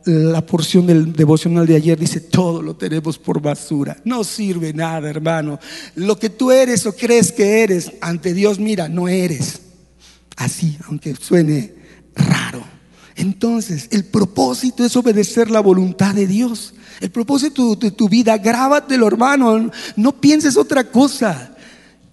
la, 0.05 0.47
porción 0.47 0.87
del 0.87 1.13
devocional 1.13 1.67
de 1.67 1.75
ayer, 1.75 1.99
dice, 1.99 2.21
todo 2.21 2.63
lo 2.63 2.77
tenemos 2.77 3.19
por 3.19 3.43
basura. 3.43 3.97
No 4.05 4.23
sirve 4.23 4.73
nada, 4.73 5.11
hermano. 5.11 5.59
Lo 5.97 6.17
que 6.17 6.31
tú 6.31 6.53
eres 6.53 6.87
o 6.87 6.95
crees 6.95 7.33
que 7.33 7.65
eres 7.65 7.91
ante 8.01 8.35
Dios, 8.35 8.61
mira, 8.61 8.89
no 8.89 9.09
eres. 9.09 9.63
Así, 10.37 10.79
aunque 10.87 11.17
suene 11.17 11.75
raro. 12.15 12.63
Entonces, 13.17 13.89
el 13.91 14.05
propósito 14.05 14.85
es 14.85 14.95
obedecer 14.95 15.51
la 15.51 15.59
voluntad 15.59 16.15
de 16.15 16.29
Dios. 16.29 16.73
El 17.01 17.11
propósito 17.11 17.75
de 17.75 17.91
tu 17.91 18.09
vida, 18.09 18.39
grábatelo, 18.39 19.09
hermano. 19.09 19.73
No 19.97 20.21
pienses 20.21 20.57
otra 20.57 20.85
cosa. 20.85 21.57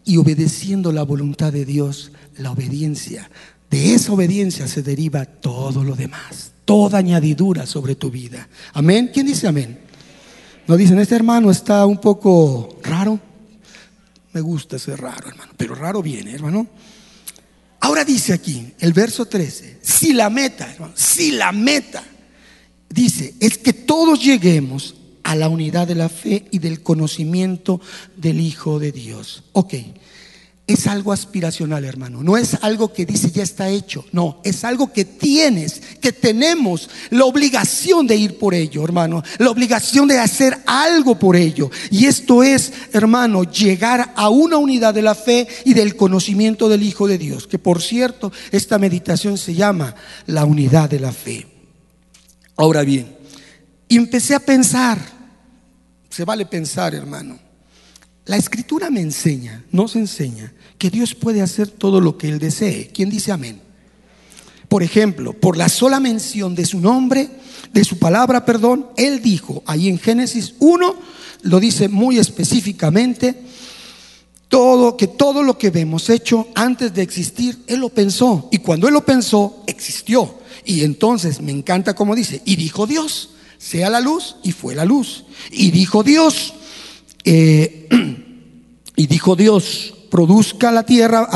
Y 0.04 0.18
obedeciendo 0.18 0.92
la 0.92 1.04
voluntad 1.04 1.54
de 1.54 1.64
Dios, 1.64 2.12
la 2.38 2.50
obediencia 2.50 3.30
de 3.76 3.94
esa 3.94 4.14
obediencia 4.14 4.70
se 4.70 4.82
deriva 4.82 5.26
todo 5.26 5.84
lo 5.84 5.98
demás, 5.98 6.54
toda 6.64 6.98
añadidura 6.98 7.66
sobre 7.66 7.96
tu 7.96 8.10
vida. 8.10 8.48
Amén. 8.72 9.12
¿Quién 9.14 9.26
dice 9.26 9.50
amén? 9.50 9.80
No 10.66 10.78
dicen, 10.78 10.98
este 10.98 11.16
hermano 11.16 11.52
está 11.52 11.86
un 11.86 12.00
poco 12.00 12.80
raro. 12.84 13.20
Me 14.32 14.40
gusta 14.40 14.80
ser 14.80 15.02
raro, 15.02 15.28
hermano, 15.28 15.52
pero 15.58 15.76
raro 15.76 16.02
viene, 16.02 16.34
hermano. 16.34 16.68
Ahora 17.82 18.06
dice 18.06 18.32
aquí, 18.32 18.72
el 18.80 18.94
verso 18.94 19.26
13, 19.26 19.80
si 19.82 20.14
la 20.14 20.30
meta, 20.30 20.72
hermano, 20.72 20.94
si 20.96 21.32
la 21.32 21.52
meta, 21.52 22.02
dice, 22.90 23.36
es 23.42 23.58
que 23.58 23.74
todos 23.74 24.24
lleguemos 24.24 24.96
a 25.24 25.36
la 25.36 25.50
unidad 25.50 25.86
de 25.86 25.96
la 25.96 26.08
fe 26.08 26.46
y 26.50 26.60
del 26.60 26.82
conocimiento 26.82 27.82
del 28.16 28.40
Hijo 28.40 28.80
de 28.80 28.94
Dios. 28.94 29.44
Ok, 29.52 29.74
es 30.68 30.88
algo 30.88 31.14
aspiracional, 31.14 31.86
hermano. 31.86 32.24
No 32.24 32.38
es 32.38 32.58
algo 32.64 32.92
que 32.92 33.06
dice 33.06 33.30
ya 33.30 33.44
está 33.44 33.70
hecho. 33.70 34.04
No, 34.12 34.42
es 34.44 34.64
algo 34.64 34.92
que 34.92 35.06
tienes, 35.06 35.80
que 36.02 36.12
tenemos 36.12 36.90
la 37.12 37.26
obligación 37.26 38.08
de 38.08 38.16
ir 38.16 38.40
por 38.40 38.56
ello, 38.56 38.84
hermano. 38.84 39.22
La 39.38 39.52
obligación 39.52 40.08
de 40.08 40.18
hacer 40.18 40.58
algo 40.66 41.20
por 41.20 41.36
ello. 41.36 41.70
Y 41.92 42.08
esto 42.08 42.42
es, 42.42 42.74
hermano, 42.94 43.44
llegar 43.44 44.14
a 44.16 44.30
una 44.30 44.58
unidad 44.58 44.94
de 44.94 45.04
la 45.04 45.14
fe 45.14 45.48
y 45.66 45.76
del 45.76 45.96
conocimiento 45.96 46.68
del 46.68 46.82
Hijo 46.82 47.08
de 47.08 47.20
Dios. 47.20 47.46
Que 47.46 47.60
por 47.60 47.80
cierto, 47.80 48.32
esta 48.52 48.80
meditación 48.80 49.38
se 49.38 49.54
llama 49.54 49.94
la 50.26 50.46
unidad 50.46 50.90
de 50.90 51.00
la 51.00 51.12
fe. 51.12 51.46
Ahora 52.58 52.82
bien, 52.82 53.16
empecé 53.88 54.34
a 54.34 54.40
pensar, 54.40 54.98
se 56.10 56.26
vale 56.26 56.48
pensar, 56.48 56.96
hermano. 56.96 57.45
La 58.26 58.38
escritura 58.38 58.90
me 58.90 59.02
enseña, 59.02 59.64
nos 59.72 59.96
enseña, 59.96 60.52
que 60.78 60.90
Dios 60.90 61.14
puede 61.14 61.42
hacer 61.42 61.68
todo 61.68 62.02
lo 62.02 62.18
que 62.18 62.28
Él 62.28 62.40
desee. 62.40 62.90
¿Quién 62.94 63.10
dice 63.10 63.32
amén? 63.32 63.62
Por 64.68 64.82
ejemplo, 64.82 65.34
por 65.34 65.58
la 65.58 65.70
sola 65.70 66.00
mención 66.00 66.56
de 66.56 66.66
su 66.66 66.80
nombre, 66.80 67.30
de 67.72 67.84
su 67.84 68.00
palabra, 68.00 68.44
perdón, 68.44 68.88
Él 68.98 69.22
dijo 69.22 69.62
ahí 69.68 69.90
en 69.90 70.00
Génesis 70.00 70.56
1, 70.60 70.96
lo 71.44 71.60
dice 71.60 71.88
muy 71.88 72.18
específicamente, 72.18 73.44
todo, 74.48 74.98
que 74.98 75.08
todo 75.08 75.44
lo 75.44 75.58
que 75.58 75.70
vemos 75.70 76.10
hecho 76.10 76.48
antes 76.56 76.94
de 76.94 77.04
existir, 77.04 77.60
Él 77.68 77.80
lo 77.80 77.90
pensó. 77.90 78.50
Y 78.52 78.58
cuando 78.58 78.88
Él 78.88 78.94
lo 78.94 79.06
pensó, 79.06 79.64
existió. 79.68 80.40
Y 80.64 80.84
entonces 80.84 81.42
me 81.42 81.52
encanta 81.52 81.94
como 81.94 82.16
dice, 82.16 82.42
y 82.44 82.56
dijo 82.56 82.88
Dios, 82.88 83.32
sea 83.60 83.90
la 83.92 84.00
luz, 84.00 84.38
y 84.44 84.52
fue 84.52 84.74
la 84.74 84.86
luz. 84.86 85.26
Y 85.52 85.70
dijo 85.70 86.04
Dios, 86.04 86.54
eh, 87.26 87.90
y 88.96 89.08
dijo 89.08 89.36
Dios, 89.36 89.94
produzca 90.10 90.72
la 90.72 90.84
tierra, 90.84 91.28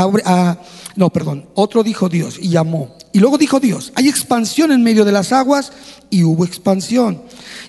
no, 0.96 1.10
perdón, 1.10 1.50
otro 1.55 1.84
dijo 1.84 2.08
Dios 2.10 2.38
y 2.41 2.50
llamó. 2.50 2.96
Y 3.12 3.19
luego 3.19 3.38
dijo 3.38 3.60
Dios, 3.60 3.91
hay 3.96 4.08
expansión 4.08 4.72
en 4.72 4.84
medio 4.84 5.03
de 5.03 5.12
las 5.12 5.31
aguas 5.31 5.72
y 6.10 6.24
hubo 6.24 6.46
expansión. 6.46 7.22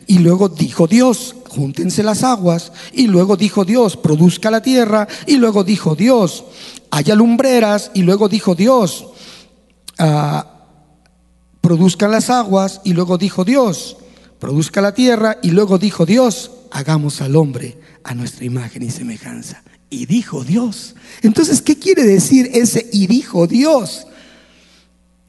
Y 0.06 0.18
luego 0.18 0.48
dijo 0.48 0.86
Dios, 0.86 1.34
júntense 1.48 2.02
las 2.02 2.22
aguas. 2.22 2.72
Y 2.92 3.06
luego 3.06 3.36
dijo 3.36 3.64
Dios, 3.64 3.96
produzca 3.96 4.50
la 4.50 4.62
tierra. 4.62 5.08
Y 5.26 5.36
luego 5.36 5.64
dijo 5.64 5.94
Dios, 5.94 6.44
haya 6.90 7.14
lumbreras. 7.14 7.90
Y 7.94 8.02
luego 8.02 8.28
dijo 8.28 8.54
Dios, 8.54 9.06
ah, 9.98 10.46
produzcan 11.60 12.10
las 12.10 12.28
aguas. 12.28 12.80
Y 12.84 12.92
luego 12.92 13.16
dijo 13.16 13.44
Dios, 13.44 13.96
produzca 14.38 14.80
la 14.80 14.92
tierra. 14.92 15.38
Y 15.42 15.52
luego 15.52 15.78
dijo 15.78 16.04
Dios, 16.04 16.50
hagamos 16.70 17.20
al 17.20 17.36
hombre 17.36 17.78
a 18.04 18.14
nuestra 18.14 18.44
imagen 18.44 18.82
y 18.82 18.90
semejanza. 18.90 19.62
Y 19.90 20.06
dijo 20.06 20.44
Dios. 20.44 20.94
Entonces, 21.22 21.62
¿qué 21.62 21.76
quiere 21.76 22.04
decir 22.04 22.50
ese 22.54 22.88
y 22.92 23.06
dijo 23.06 23.46
Dios? 23.46 24.06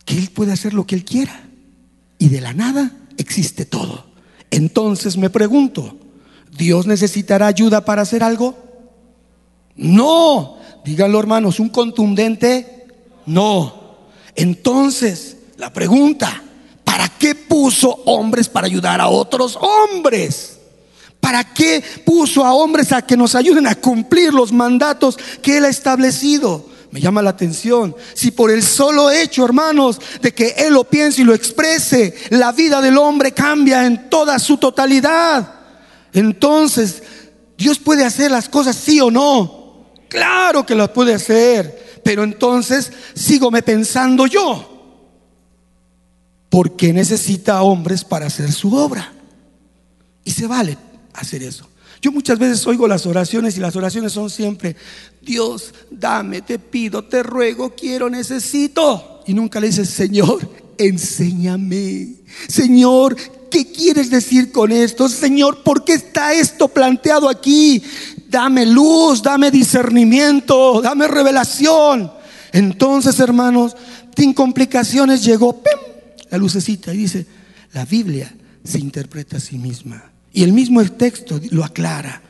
Que 0.05 0.17
Él 0.17 0.29
puede 0.29 0.53
hacer 0.53 0.73
lo 0.73 0.85
que 0.85 0.95
Él 0.95 1.03
quiera. 1.03 1.49
Y 2.19 2.29
de 2.29 2.41
la 2.41 2.53
nada 2.53 2.95
existe 3.17 3.65
todo. 3.65 4.05
Entonces 4.51 5.17
me 5.17 5.29
pregunto, 5.29 5.97
¿Dios 6.55 6.85
necesitará 6.85 7.47
ayuda 7.47 7.85
para 7.85 8.03
hacer 8.03 8.23
algo? 8.23 8.55
No. 9.75 10.57
Díganlo 10.85 11.19
hermanos, 11.19 11.59
un 11.59 11.69
contundente 11.69 12.87
no. 13.25 13.97
Entonces, 14.35 15.37
la 15.57 15.71
pregunta, 15.73 16.43
¿para 16.83 17.09
qué 17.09 17.35
puso 17.35 17.89
hombres 18.05 18.49
para 18.49 18.67
ayudar 18.67 19.01
a 19.01 19.09
otros 19.09 19.57
hombres? 19.59 20.60
¿Para 21.21 21.43
qué 21.53 21.81
puso 22.03 22.43
a 22.43 22.53
hombres 22.53 22.91
a 22.91 23.03
que 23.03 23.15
nos 23.15 23.35
ayuden 23.35 23.67
a 23.67 23.75
cumplir 23.75 24.33
los 24.33 24.51
mandatos 24.51 25.17
que 25.41 25.57
Él 25.57 25.65
ha 25.65 25.69
establecido? 25.69 26.67
Me 26.89 26.99
llama 26.99 27.21
la 27.21 27.29
atención. 27.29 27.95
Si 28.13 28.31
por 28.31 28.51
el 28.51 28.63
solo 28.63 29.11
hecho, 29.11 29.45
hermanos, 29.45 30.01
de 30.21 30.33
que 30.33 30.55
Él 30.57 30.73
lo 30.73 30.83
piense 30.83 31.21
y 31.21 31.23
lo 31.23 31.33
exprese, 31.33 32.15
la 32.31 32.51
vida 32.51 32.81
del 32.81 32.97
hombre 32.97 33.31
cambia 33.31 33.85
en 33.85 34.09
toda 34.09 34.39
su 34.39 34.57
totalidad. 34.57 35.53
Entonces, 36.11 37.03
Dios 37.57 37.77
puede 37.79 38.03
hacer 38.03 38.31
las 38.31 38.49
cosas 38.49 38.75
sí 38.75 38.99
o 38.99 39.11
no. 39.11 39.85
Claro 40.09 40.65
que 40.65 40.75
las 40.75 40.89
puede 40.89 41.13
hacer. 41.13 42.01
Pero 42.03 42.23
entonces, 42.23 42.91
sígome 43.13 43.61
pensando 43.61 44.25
yo. 44.25 44.67
¿Por 46.49 46.75
qué 46.75 46.91
necesita 46.91 47.61
hombres 47.61 48.03
para 48.03 48.25
hacer 48.25 48.51
su 48.51 48.75
obra? 48.75 49.13
Y 50.25 50.31
se 50.31 50.47
vale 50.47 50.77
hacer 51.13 51.43
eso. 51.43 51.67
Yo 52.01 52.11
muchas 52.11 52.39
veces 52.39 52.65
oigo 52.65 52.87
las 52.87 53.05
oraciones 53.05 53.57
y 53.57 53.59
las 53.59 53.75
oraciones 53.75 54.13
son 54.13 54.29
siempre, 54.29 54.75
Dios, 55.21 55.73
dame, 55.91 56.41
te 56.41 56.57
pido, 56.57 57.03
te 57.03 57.21
ruego, 57.21 57.75
quiero, 57.75 58.09
necesito. 58.09 59.21
Y 59.27 59.35
nunca 59.35 59.59
le 59.59 59.67
dices, 59.67 59.89
Señor, 59.89 60.49
enséñame. 60.79 62.15
Señor, 62.47 63.15
¿qué 63.51 63.71
quieres 63.71 64.09
decir 64.09 64.51
con 64.51 64.71
esto? 64.71 65.07
Señor, 65.09 65.61
¿por 65.61 65.85
qué 65.85 65.93
está 65.93 66.33
esto 66.33 66.67
planteado 66.67 67.29
aquí? 67.29 67.83
Dame 68.27 68.65
luz, 68.65 69.21
dame 69.21 69.51
discernimiento, 69.51 70.81
dame 70.81 71.07
revelación. 71.07 72.11
Entonces, 72.51 73.19
hermanos, 73.19 73.75
sin 74.15 74.33
complicaciones 74.33 75.23
llegó 75.23 75.61
la 76.31 76.37
lucecita 76.37 76.93
y 76.93 76.97
dice, 76.97 77.25
la 77.73 77.85
Biblia 77.85 78.33
se 78.63 78.79
interpreta 78.79 79.37
a 79.37 79.39
sí 79.39 79.57
misma. 79.57 80.11
Y 80.33 80.43
el 80.43 80.53
mismo 80.53 80.83
texto 80.83 81.39
lo 81.49 81.63
aclara, 81.63 82.21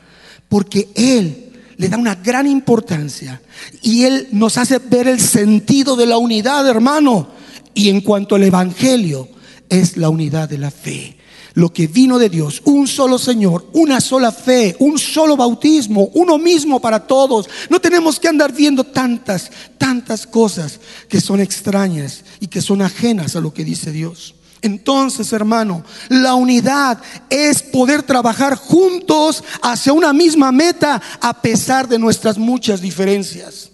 porque 0.48 0.88
Él 0.94 1.52
le 1.76 1.88
da 1.88 1.96
una 1.96 2.16
gran 2.16 2.46
importancia 2.46 3.40
y 3.80 4.04
Él 4.04 4.28
nos 4.32 4.56
hace 4.58 4.78
ver 4.78 5.08
el 5.08 5.20
sentido 5.20 5.96
de 5.96 6.06
la 6.06 6.18
unidad, 6.18 6.68
hermano. 6.68 7.28
Y 7.74 7.88
en 7.88 8.00
cuanto 8.00 8.34
al 8.34 8.42
Evangelio, 8.42 9.28
es 9.68 9.96
la 9.96 10.10
unidad 10.10 10.48
de 10.48 10.58
la 10.58 10.70
fe. 10.70 11.16
lo 11.54 11.70
que 11.70 11.86
vino 11.86 12.18
de 12.18 12.30
Dios, 12.30 12.62
un 12.64 12.86
solo 12.88 13.18
Señor, 13.18 13.68
una 13.74 14.00
sola 14.00 14.32
fe, 14.32 14.74
un 14.78 14.98
solo 14.98 15.36
bautismo, 15.36 16.08
uno 16.14 16.38
mismo 16.38 16.80
para 16.80 17.06
todos. 17.06 17.46
No 17.68 17.78
tenemos 17.78 18.18
que 18.18 18.28
andar 18.28 18.54
viendo 18.54 18.84
tantas, 18.84 19.50
tantas 19.76 20.26
cosas 20.26 20.80
que 21.08 21.20
son 21.20 21.40
extrañas 21.40 22.24
y 22.40 22.46
que 22.46 22.62
son 22.62 22.80
ajenas 22.80 23.36
a 23.36 23.40
lo 23.40 23.52
que 23.52 23.64
dice 23.64 23.92
Dios. 23.92 24.34
Entonces, 24.62 25.32
hermano, 25.32 25.84
la 26.08 26.34
unidad 26.36 26.98
es 27.28 27.62
poder 27.62 28.04
trabajar 28.04 28.54
juntos 28.54 29.42
hacia 29.60 29.92
una 29.92 30.12
misma 30.12 30.52
meta 30.52 31.02
a 31.20 31.42
pesar 31.42 31.88
de 31.88 31.98
nuestras 31.98 32.38
muchas 32.38 32.80
diferencias. 32.80 33.72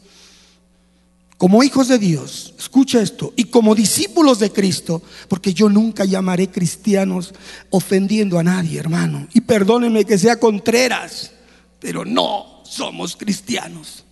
Como 1.37 1.63
hijos 1.63 1.87
de 1.87 1.99
Dios, 1.99 2.55
escucha 2.59 3.01
esto, 3.01 3.33
y 3.37 3.45
como 3.45 3.77
discípulos 3.77 4.41
de 4.41 4.51
Cristo, 4.51 5.03
porque 5.29 5.55
yo 5.55 5.69
nunca 5.69 6.05
llamaré 6.05 6.51
cristianos 6.51 7.33
ofendiendo 7.71 8.41
a 8.41 8.43
nadie, 8.43 8.81
hermano. 8.81 9.29
Y 9.35 9.43
perdónenme 9.43 10.05
que 10.05 10.19
sea 10.19 10.41
contreras, 10.41 11.31
pero 11.79 12.05
no 12.05 12.65
somos 12.65 13.15
cristianos. 13.15 14.05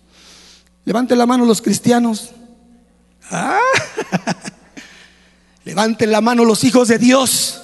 Levanten 0.85 1.17
la 1.17 1.25
mano 1.25 1.45
los 1.45 1.61
cristianos. 1.61 2.29
Ah. 3.29 3.59
Levanten 5.67 6.11
la 6.11 6.21
mano 6.21 6.45
los 6.45 6.63
hijos 6.63 6.87
de 6.87 6.97
Dios. 6.97 7.59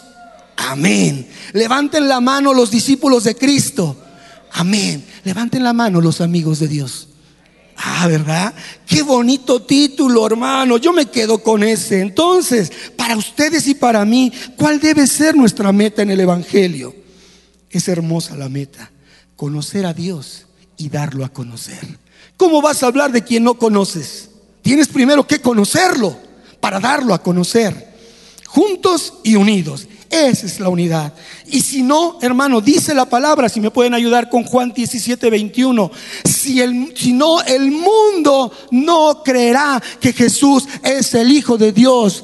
Amén. 0.57 1.25
Levanten 1.53 2.09
la 2.09 2.19
mano 2.19 2.53
los 2.53 2.69
discípulos 2.69 3.23
de 3.23 3.33
Cristo. 3.33 3.95
Amén. 4.51 5.05
Levanten 5.23 5.63
la 5.63 5.71
mano 5.71 6.01
los 6.01 6.19
amigos 6.19 6.59
de 6.59 6.67
Dios. 6.67 7.07
Ah, 7.77 8.05
¿verdad? 8.09 8.53
Qué 8.85 9.03
bonito 9.03 9.61
título, 9.61 10.27
hermano. 10.27 10.75
Yo 10.75 10.91
me 10.91 11.05
quedo 11.05 11.41
con 11.41 11.63
ese. 11.63 12.01
Entonces, 12.01 12.73
para 12.97 13.15
ustedes 13.15 13.69
y 13.69 13.73
para 13.73 14.03
mí, 14.03 14.33
¿cuál 14.57 14.81
debe 14.81 15.07
ser 15.07 15.37
nuestra 15.37 15.71
meta 15.71 16.01
en 16.01 16.11
el 16.11 16.19
Evangelio? 16.19 16.93
Es 17.69 17.87
hermosa 17.87 18.35
la 18.35 18.49
meta. 18.49 18.91
Conocer 19.37 19.85
a 19.85 19.93
Dios 19.93 20.47
y 20.75 20.89
darlo 20.89 21.23
a 21.23 21.29
conocer. 21.29 21.79
¿Cómo 22.35 22.61
vas 22.61 22.83
a 22.83 22.87
hablar 22.87 23.13
de 23.13 23.23
quien 23.23 23.45
no 23.45 23.53
conoces? 23.53 24.29
Tienes 24.61 24.89
primero 24.89 25.25
que 25.25 25.39
conocerlo 25.39 26.17
para 26.59 26.81
darlo 26.81 27.13
a 27.13 27.23
conocer 27.23 27.92
juntos 28.53 29.15
y 29.23 29.35
unidos. 29.35 29.87
Esa 30.09 30.45
es 30.45 30.59
la 30.59 30.69
unidad. 30.69 31.13
Y 31.47 31.61
si 31.61 31.81
no, 31.81 32.19
hermano, 32.21 32.61
dice 32.61 32.93
la 32.93 33.05
palabra, 33.05 33.49
si 33.49 33.59
me 33.59 33.71
pueden 33.71 33.95
ayudar 33.95 34.29
con 34.29 34.43
Juan 34.43 34.71
17, 34.71 35.27
21, 35.27 35.91
si, 36.23 36.61
el, 36.61 36.93
si 36.95 37.13
no, 37.13 37.41
el 37.41 37.71
mundo 37.71 38.51
no 38.69 39.23
creerá 39.23 39.81
que 39.99 40.13
Jesús 40.13 40.67
es 40.83 41.15
el 41.15 41.31
Hijo 41.31 41.57
de 41.57 41.71
Dios. 41.71 42.23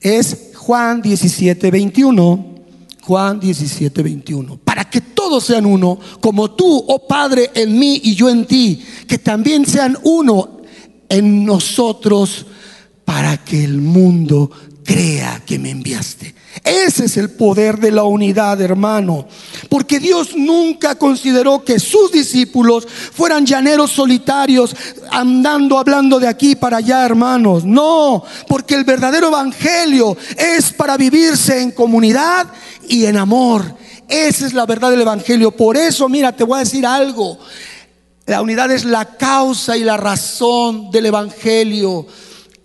Es 0.00 0.52
Juan 0.56 1.02
17, 1.02 1.70
21. 1.70 2.54
Juan 3.02 3.38
17, 3.38 4.02
21. 4.02 4.56
Para 4.64 4.88
que 4.88 5.02
todos 5.02 5.44
sean 5.44 5.66
uno, 5.66 5.98
como 6.22 6.52
tú, 6.52 6.84
oh 6.88 7.06
Padre, 7.06 7.50
en 7.54 7.78
mí 7.78 8.00
y 8.02 8.14
yo 8.14 8.30
en 8.30 8.46
ti, 8.46 8.82
que 9.06 9.18
también 9.18 9.66
sean 9.66 9.98
uno 10.04 10.62
en 11.10 11.44
nosotros, 11.44 12.46
para 13.04 13.36
que 13.44 13.62
el 13.62 13.82
mundo 13.82 14.50
crea 14.84 15.42
que 15.46 15.58
me 15.58 15.70
enviaste. 15.70 16.34
Ese 16.64 17.06
es 17.06 17.16
el 17.16 17.30
poder 17.30 17.78
de 17.78 17.90
la 17.90 18.04
unidad, 18.04 18.60
hermano. 18.60 19.26
Porque 19.68 19.98
Dios 19.98 20.36
nunca 20.36 20.96
consideró 20.96 21.64
que 21.64 21.80
sus 21.80 22.12
discípulos 22.12 22.86
fueran 22.86 23.46
llaneros 23.46 23.90
solitarios 23.90 24.76
andando, 25.10 25.78
hablando 25.78 26.20
de 26.20 26.28
aquí 26.28 26.54
para 26.54 26.78
allá, 26.78 27.04
hermanos. 27.04 27.64
No, 27.64 28.22
porque 28.48 28.74
el 28.74 28.84
verdadero 28.84 29.28
evangelio 29.28 30.16
es 30.36 30.72
para 30.72 30.96
vivirse 30.96 31.60
en 31.60 31.70
comunidad 31.70 32.48
y 32.88 33.06
en 33.06 33.16
amor. 33.16 33.76
Esa 34.08 34.46
es 34.46 34.52
la 34.52 34.66
verdad 34.66 34.90
del 34.90 35.00
evangelio. 35.00 35.52
Por 35.52 35.76
eso, 35.76 36.08
mira, 36.08 36.32
te 36.32 36.44
voy 36.44 36.56
a 36.56 36.64
decir 36.64 36.84
algo. 36.84 37.38
La 38.26 38.42
unidad 38.42 38.70
es 38.70 38.84
la 38.84 39.16
causa 39.16 39.76
y 39.76 39.84
la 39.84 39.96
razón 39.96 40.90
del 40.90 41.06
evangelio, 41.06 42.06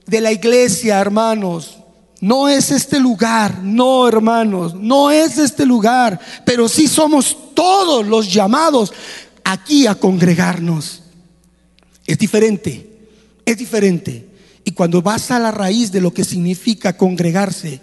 de 0.05 0.21
la 0.21 0.31
iglesia, 0.31 0.99
hermanos. 0.99 1.76
No 2.19 2.49
es 2.49 2.71
este 2.71 2.99
lugar, 2.99 3.63
no 3.63 4.07
hermanos, 4.07 4.73
no 4.73 5.11
es 5.11 5.37
este 5.37 5.65
lugar, 5.65 6.19
pero 6.45 6.67
sí 6.67 6.87
somos 6.87 7.37
todos 7.53 8.05
los 8.07 8.31
llamados 8.33 8.91
aquí 9.43 9.85
a 9.85 9.95
congregarnos. 9.95 11.03
Es 12.07 12.17
diferente, 12.17 12.89
es 13.45 13.57
diferente. 13.57 14.27
Y 14.63 14.71
cuando 14.71 15.01
vas 15.01 15.31
a 15.31 15.39
la 15.39 15.51
raíz 15.51 15.91
de 15.91 16.01
lo 16.01 16.13
que 16.13 16.23
significa 16.23 16.97
congregarse, 16.97 17.81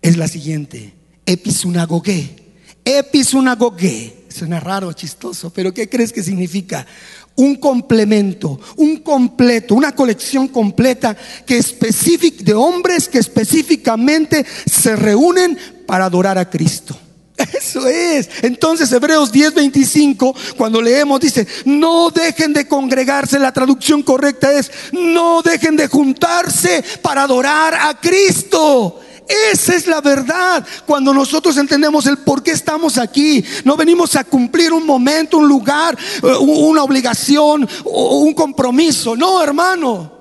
es 0.00 0.16
la 0.16 0.28
siguiente, 0.28 0.94
episunagogue. 1.26 2.36
Episunagogue. 2.84 4.24
Suena 4.28 4.60
raro, 4.60 4.92
chistoso, 4.92 5.50
pero 5.50 5.72
¿qué 5.72 5.88
crees 5.88 6.12
que 6.12 6.22
significa? 6.22 6.86
Un 7.36 7.56
complemento, 7.56 8.60
un 8.76 8.98
completo, 8.98 9.74
una 9.74 9.92
colección 9.92 10.48
completa 10.48 11.16
que 11.46 11.60
de 11.60 12.54
hombres 12.54 13.08
que 13.08 13.18
específicamente 13.18 14.44
se 14.66 14.96
reúnen 14.96 15.58
para 15.86 16.06
adorar 16.06 16.38
a 16.38 16.48
Cristo. 16.48 16.96
Eso 17.52 17.86
es. 17.88 18.28
Entonces 18.42 18.90
Hebreos 18.92 19.32
10:25, 19.32 20.34
cuando 20.56 20.80
leemos, 20.80 21.20
dice, 21.20 21.46
no 21.64 22.10
dejen 22.10 22.52
de 22.52 22.68
congregarse, 22.68 23.38
la 23.38 23.52
traducción 23.52 24.02
correcta 24.02 24.52
es, 24.52 24.70
no 24.92 25.42
dejen 25.42 25.76
de 25.76 25.88
juntarse 25.88 26.84
para 27.02 27.22
adorar 27.22 27.74
a 27.74 27.98
Cristo. 28.00 29.00
Esa 29.26 29.74
es 29.74 29.86
la 29.86 30.00
verdad. 30.00 30.66
Cuando 30.86 31.12
nosotros 31.14 31.56
entendemos 31.56 32.06
el 32.06 32.18
por 32.18 32.42
qué 32.42 32.50
estamos 32.52 32.98
aquí, 32.98 33.44
no 33.64 33.76
venimos 33.76 34.16
a 34.16 34.24
cumplir 34.24 34.72
un 34.72 34.84
momento, 34.84 35.38
un 35.38 35.48
lugar, 35.48 35.96
eh, 36.22 36.36
una 36.40 36.82
obligación 36.82 37.68
o 37.84 38.18
un 38.18 38.34
compromiso. 38.34 39.16
No, 39.16 39.42
hermano. 39.42 40.13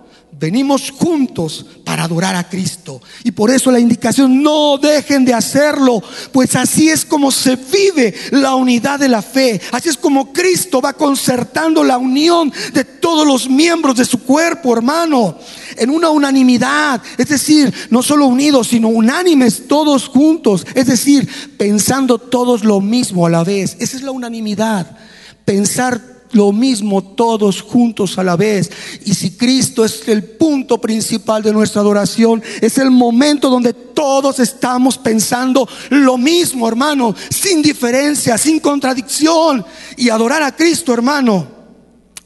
Venimos 0.44 0.92
juntos 0.92 1.66
para 1.86 2.04
adorar 2.04 2.36
a 2.36 2.50
Cristo. 2.50 3.02
Y 3.24 3.32
por 3.32 3.50
eso 3.50 3.72
la 3.72 3.80
indicación, 3.80 4.44
no 4.44 4.78
dejen 4.78 5.24
de 5.24 5.34
hacerlo, 5.34 6.04
pues 6.34 6.54
así 6.58 6.90
es 6.90 7.06
como 7.06 7.32
se 7.32 7.56
vive 7.56 8.14
la 8.32 8.54
unidad 8.56 9.00
de 9.00 9.08
la 9.08 9.22
fe. 9.22 9.62
Así 9.72 9.88
es 9.88 9.96
como 9.96 10.34
Cristo 10.34 10.82
va 10.82 10.92
concertando 10.92 11.82
la 11.82 11.98
unión 11.98 12.52
de 12.74 12.84
todos 12.84 13.26
los 13.26 13.50
miembros 13.50 13.96
de 13.96 14.04
su 14.04 14.20
cuerpo, 14.24 14.74
hermano, 14.74 15.38
en 15.78 15.90
una 15.90 16.10
unanimidad. 16.10 17.02
Es 17.18 17.30
decir, 17.30 17.74
no 17.90 18.04
solo 18.04 18.26
unidos, 18.26 18.68
sino 18.68 18.90
unánimes 18.90 19.70
todos 19.70 20.10
juntos. 20.10 20.68
Es 20.76 20.88
decir, 20.88 21.26
pensando 21.58 22.18
todos 22.18 22.66
lo 22.66 22.82
mismo 22.82 23.26
a 23.26 23.30
la 23.30 23.46
vez. 23.46 23.78
Esa 23.80 23.96
es 23.96 24.04
la 24.04 24.12
unanimidad. 24.12 24.98
Pensar 25.46 26.13
lo 26.34 26.52
mismo 26.52 27.04
todos 27.04 27.62
juntos 27.62 28.18
a 28.18 28.24
la 28.24 28.36
vez. 28.36 28.72
Y 29.06 29.14
si 29.14 29.32
Cristo 29.32 29.86
es 29.86 30.08
el 30.08 30.24
punto 30.24 30.80
principal 30.80 31.42
de 31.44 31.54
nuestra 31.54 31.82
adoración, 31.82 32.44
es 32.62 32.78
el 32.78 32.92
momento 32.92 33.50
donde 33.50 33.74
todos 33.74 34.40
estamos 34.40 34.98
pensando 34.98 35.68
lo 35.90 36.18
mismo, 36.18 36.68
hermano, 36.68 37.16
sin 37.30 37.62
diferencia, 37.62 38.38
sin 38.38 38.60
contradicción. 38.60 39.66
Y 39.98 40.10
adorar 40.10 40.44
a 40.44 40.56
Cristo, 40.56 40.94
hermano. 40.94 41.48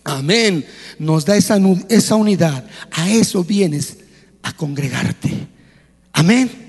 Amén. 0.03 0.65
Nos 0.99 1.25
da 1.25 1.35
esa, 1.35 1.57
esa 1.89 2.15
unidad. 2.15 2.65
A 2.91 3.09
eso 3.09 3.43
vienes 3.43 3.97
a 4.43 4.53
congregarte. 4.53 5.47
Amén. 6.13 6.67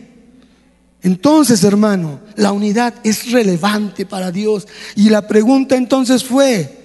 Entonces, 1.02 1.62
hermano, 1.64 2.20
la 2.36 2.52
unidad 2.52 2.94
es 3.04 3.30
relevante 3.30 4.04
para 4.04 4.30
Dios. 4.30 4.66
Y 4.96 5.10
la 5.10 5.26
pregunta 5.26 5.76
entonces 5.76 6.24
fue, 6.24 6.77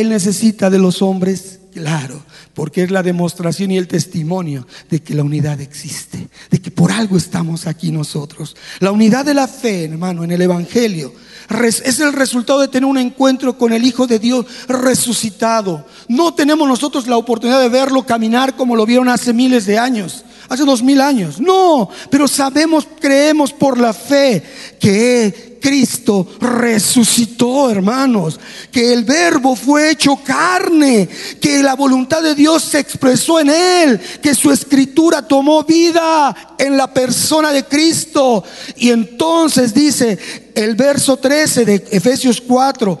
él 0.00 0.08
necesita 0.08 0.70
de 0.70 0.78
los 0.78 1.02
hombres, 1.02 1.60
claro, 1.70 2.24
porque 2.54 2.82
es 2.82 2.90
la 2.90 3.02
demostración 3.02 3.70
y 3.70 3.76
el 3.76 3.88
testimonio 3.88 4.66
de 4.88 5.02
que 5.02 5.14
la 5.14 5.22
unidad 5.22 5.60
existe, 5.60 6.28
de 6.50 6.62
que 6.62 6.70
por 6.70 6.90
algo 6.90 7.18
estamos 7.18 7.66
aquí 7.66 7.92
nosotros. 7.92 8.56
La 8.80 8.90
unidad 8.90 9.26
de 9.26 9.34
la 9.34 9.46
fe, 9.46 9.84
hermano, 9.84 10.24
en 10.24 10.30
el 10.30 10.40
Evangelio 10.40 11.12
es 11.60 12.00
el 12.00 12.14
resultado 12.14 12.60
de 12.60 12.68
tener 12.68 12.88
un 12.88 12.96
encuentro 12.96 13.58
con 13.58 13.74
el 13.74 13.84
Hijo 13.84 14.06
de 14.06 14.18
Dios 14.18 14.46
resucitado. 14.66 15.86
No 16.08 16.32
tenemos 16.32 16.66
nosotros 16.66 17.06
la 17.06 17.18
oportunidad 17.18 17.60
de 17.60 17.68
verlo 17.68 18.06
caminar 18.06 18.56
como 18.56 18.74
lo 18.76 18.86
vieron 18.86 19.10
hace 19.10 19.34
miles 19.34 19.66
de 19.66 19.78
años, 19.78 20.24
hace 20.52 20.64
dos 20.64 20.82
mil 20.82 21.00
años. 21.00 21.40
No, 21.40 21.88
pero 22.10 22.28
sabemos, 22.28 22.86
creemos 23.00 23.52
por 23.52 23.78
la 23.78 23.92
fe 23.92 24.42
que 24.78 25.52
Cristo 25.62 26.26
resucitó, 26.40 27.70
hermanos, 27.70 28.38
que 28.70 28.92
el 28.92 29.04
verbo 29.04 29.54
fue 29.54 29.92
hecho 29.92 30.16
carne, 30.16 31.08
que 31.40 31.62
la 31.62 31.74
voluntad 31.74 32.20
de 32.20 32.34
Dios 32.34 32.64
se 32.64 32.80
expresó 32.80 33.38
en 33.38 33.48
él, 33.48 34.00
que 34.20 34.34
su 34.34 34.50
escritura 34.50 35.26
tomó 35.26 35.62
vida 35.62 36.54
en 36.58 36.76
la 36.76 36.92
persona 36.92 37.52
de 37.52 37.64
Cristo. 37.64 38.42
Y 38.76 38.90
entonces 38.90 39.72
dice 39.72 40.18
el 40.54 40.74
verso 40.74 41.16
13 41.16 41.64
de 41.64 41.74
Efesios 41.92 42.40
4, 42.40 42.98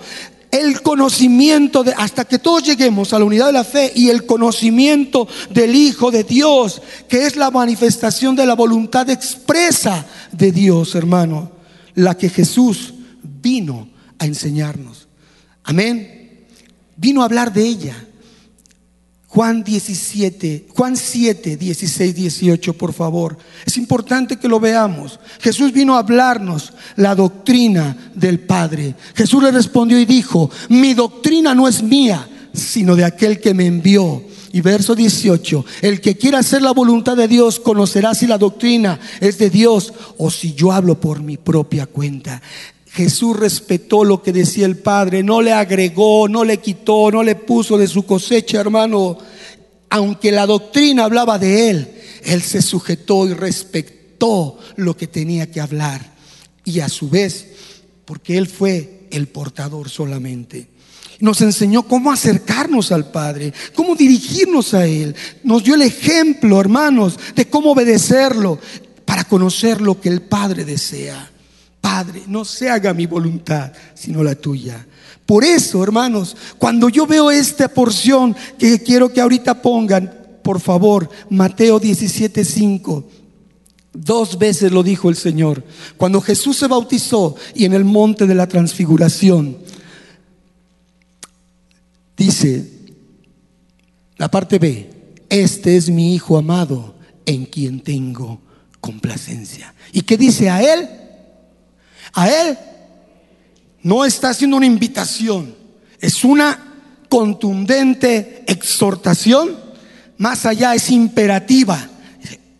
el 0.52 0.82
conocimiento 0.82 1.82
de, 1.82 1.94
hasta 1.94 2.26
que 2.26 2.38
todos 2.38 2.62
lleguemos 2.62 3.12
a 3.12 3.18
la 3.18 3.24
unidad 3.24 3.46
de 3.46 3.54
la 3.54 3.64
fe 3.64 3.90
y 3.96 4.10
el 4.10 4.26
conocimiento 4.26 5.26
del 5.50 5.74
Hijo 5.74 6.10
de 6.10 6.24
Dios, 6.24 6.82
que 7.08 7.26
es 7.26 7.36
la 7.36 7.50
manifestación 7.50 8.36
de 8.36 8.46
la 8.46 8.54
voluntad 8.54 9.08
expresa 9.10 10.06
de 10.30 10.52
Dios, 10.52 10.94
hermano. 10.94 11.50
la 11.94 12.16
que 12.16 12.28
Jesús 12.28 12.94
vino 13.22 13.88
a 14.18 14.26
enseñarnos. 14.26 15.08
Amén. 15.64 16.46
Vino 16.96 17.22
a 17.22 17.24
hablar 17.24 17.52
de 17.52 17.66
ella. 17.66 18.06
Juan 19.34 19.64
17, 19.64 20.66
Juan 20.76 20.94
7, 20.94 21.56
16, 21.56 22.14
18, 22.14 22.74
por 22.74 22.92
favor. 22.92 23.38
Es 23.64 23.78
importante 23.78 24.36
que 24.36 24.46
lo 24.46 24.60
veamos. 24.60 25.18
Jesús 25.40 25.72
vino 25.72 25.94
a 25.94 26.00
hablarnos 26.00 26.74
la 26.96 27.14
doctrina 27.14 27.96
del 28.14 28.40
Padre. 28.40 28.94
Jesús 29.14 29.42
le 29.42 29.50
respondió 29.50 29.98
y 29.98 30.04
dijo, 30.04 30.50
mi 30.68 30.92
doctrina 30.92 31.54
no 31.54 31.66
es 31.66 31.82
mía, 31.82 32.28
sino 32.52 32.94
de 32.94 33.06
aquel 33.06 33.40
que 33.40 33.54
me 33.54 33.64
envió. 33.64 34.22
Y 34.52 34.60
verso 34.60 34.94
18, 34.94 35.64
el 35.80 36.02
que 36.02 36.18
quiera 36.18 36.40
hacer 36.40 36.60
la 36.60 36.72
voluntad 36.72 37.16
de 37.16 37.26
Dios 37.26 37.58
conocerá 37.58 38.14
si 38.14 38.26
la 38.26 38.36
doctrina 38.36 39.00
es 39.18 39.38
de 39.38 39.48
Dios 39.48 39.94
o 40.18 40.30
si 40.30 40.52
yo 40.52 40.72
hablo 40.72 41.00
por 41.00 41.22
mi 41.22 41.38
propia 41.38 41.86
cuenta. 41.86 42.42
Jesús 42.92 43.34
respetó 43.38 44.04
lo 44.04 44.22
que 44.22 44.32
decía 44.32 44.66
el 44.66 44.76
Padre, 44.76 45.22
no 45.22 45.40
le 45.40 45.52
agregó, 45.52 46.28
no 46.28 46.44
le 46.44 46.58
quitó, 46.58 47.10
no 47.10 47.22
le 47.22 47.36
puso 47.36 47.78
de 47.78 47.88
su 47.88 48.04
cosecha, 48.04 48.60
hermano. 48.60 49.16
Aunque 49.88 50.30
la 50.30 50.44
doctrina 50.44 51.04
hablaba 51.04 51.38
de 51.38 51.70
él, 51.70 51.94
él 52.22 52.42
se 52.42 52.60
sujetó 52.60 53.26
y 53.26 53.32
respetó 53.32 54.58
lo 54.76 54.94
que 54.94 55.06
tenía 55.06 55.50
que 55.50 55.62
hablar. 55.62 56.12
Y 56.66 56.80
a 56.80 56.90
su 56.90 57.08
vez, 57.08 57.48
porque 58.04 58.36
él 58.36 58.46
fue 58.46 59.06
el 59.10 59.26
portador 59.26 59.88
solamente. 59.88 60.68
Nos 61.20 61.40
enseñó 61.40 61.84
cómo 61.84 62.12
acercarnos 62.12 62.92
al 62.92 63.10
Padre, 63.10 63.54
cómo 63.74 63.94
dirigirnos 63.94 64.74
a 64.74 64.86
Él. 64.86 65.14
Nos 65.44 65.62
dio 65.62 65.76
el 65.76 65.82
ejemplo, 65.82 66.60
hermanos, 66.60 67.18
de 67.36 67.48
cómo 67.48 67.72
obedecerlo 67.72 68.58
para 69.04 69.24
conocer 69.24 69.80
lo 69.80 70.00
que 70.00 70.08
el 70.08 70.20
Padre 70.20 70.64
desea. 70.64 71.30
Padre, 71.82 72.22
no 72.28 72.44
se 72.44 72.70
haga 72.70 72.94
mi 72.94 73.06
voluntad, 73.06 73.72
sino 73.92 74.22
la 74.22 74.36
tuya. 74.36 74.86
Por 75.26 75.42
eso, 75.42 75.82
hermanos, 75.82 76.36
cuando 76.56 76.88
yo 76.88 77.08
veo 77.08 77.28
esta 77.28 77.66
porción 77.66 78.36
que 78.56 78.80
quiero 78.80 79.12
que 79.12 79.20
ahorita 79.20 79.60
pongan, 79.60 80.38
por 80.44 80.60
favor, 80.60 81.10
Mateo 81.28 81.80
17:5. 81.80 83.04
Dos 83.92 84.38
veces 84.38 84.70
lo 84.70 84.84
dijo 84.84 85.10
el 85.10 85.16
Señor. 85.16 85.64
Cuando 85.96 86.20
Jesús 86.20 86.56
se 86.56 86.68
bautizó 86.68 87.34
y 87.52 87.64
en 87.64 87.72
el 87.72 87.84
monte 87.84 88.28
de 88.28 88.36
la 88.36 88.46
transfiguración, 88.46 89.58
dice, 92.16 92.70
la 94.18 94.30
parte 94.30 94.60
B, 94.60 94.88
este 95.28 95.76
es 95.76 95.90
mi 95.90 96.14
Hijo 96.14 96.38
amado 96.38 96.94
en 97.26 97.44
quien 97.44 97.80
tengo 97.80 98.40
complacencia. 98.80 99.74
¿Y 99.92 100.02
qué 100.02 100.16
dice 100.16 100.48
a 100.48 100.62
él? 100.62 101.01
A 102.14 102.28
Él 102.28 102.58
no 103.82 104.04
está 104.04 104.30
haciendo 104.30 104.56
una 104.56 104.66
invitación, 104.66 105.54
es 106.00 106.24
una 106.24 106.72
contundente 107.08 108.44
exhortación, 108.46 109.58
más 110.18 110.46
allá 110.46 110.74
es 110.74 110.90
imperativa. 110.90 111.88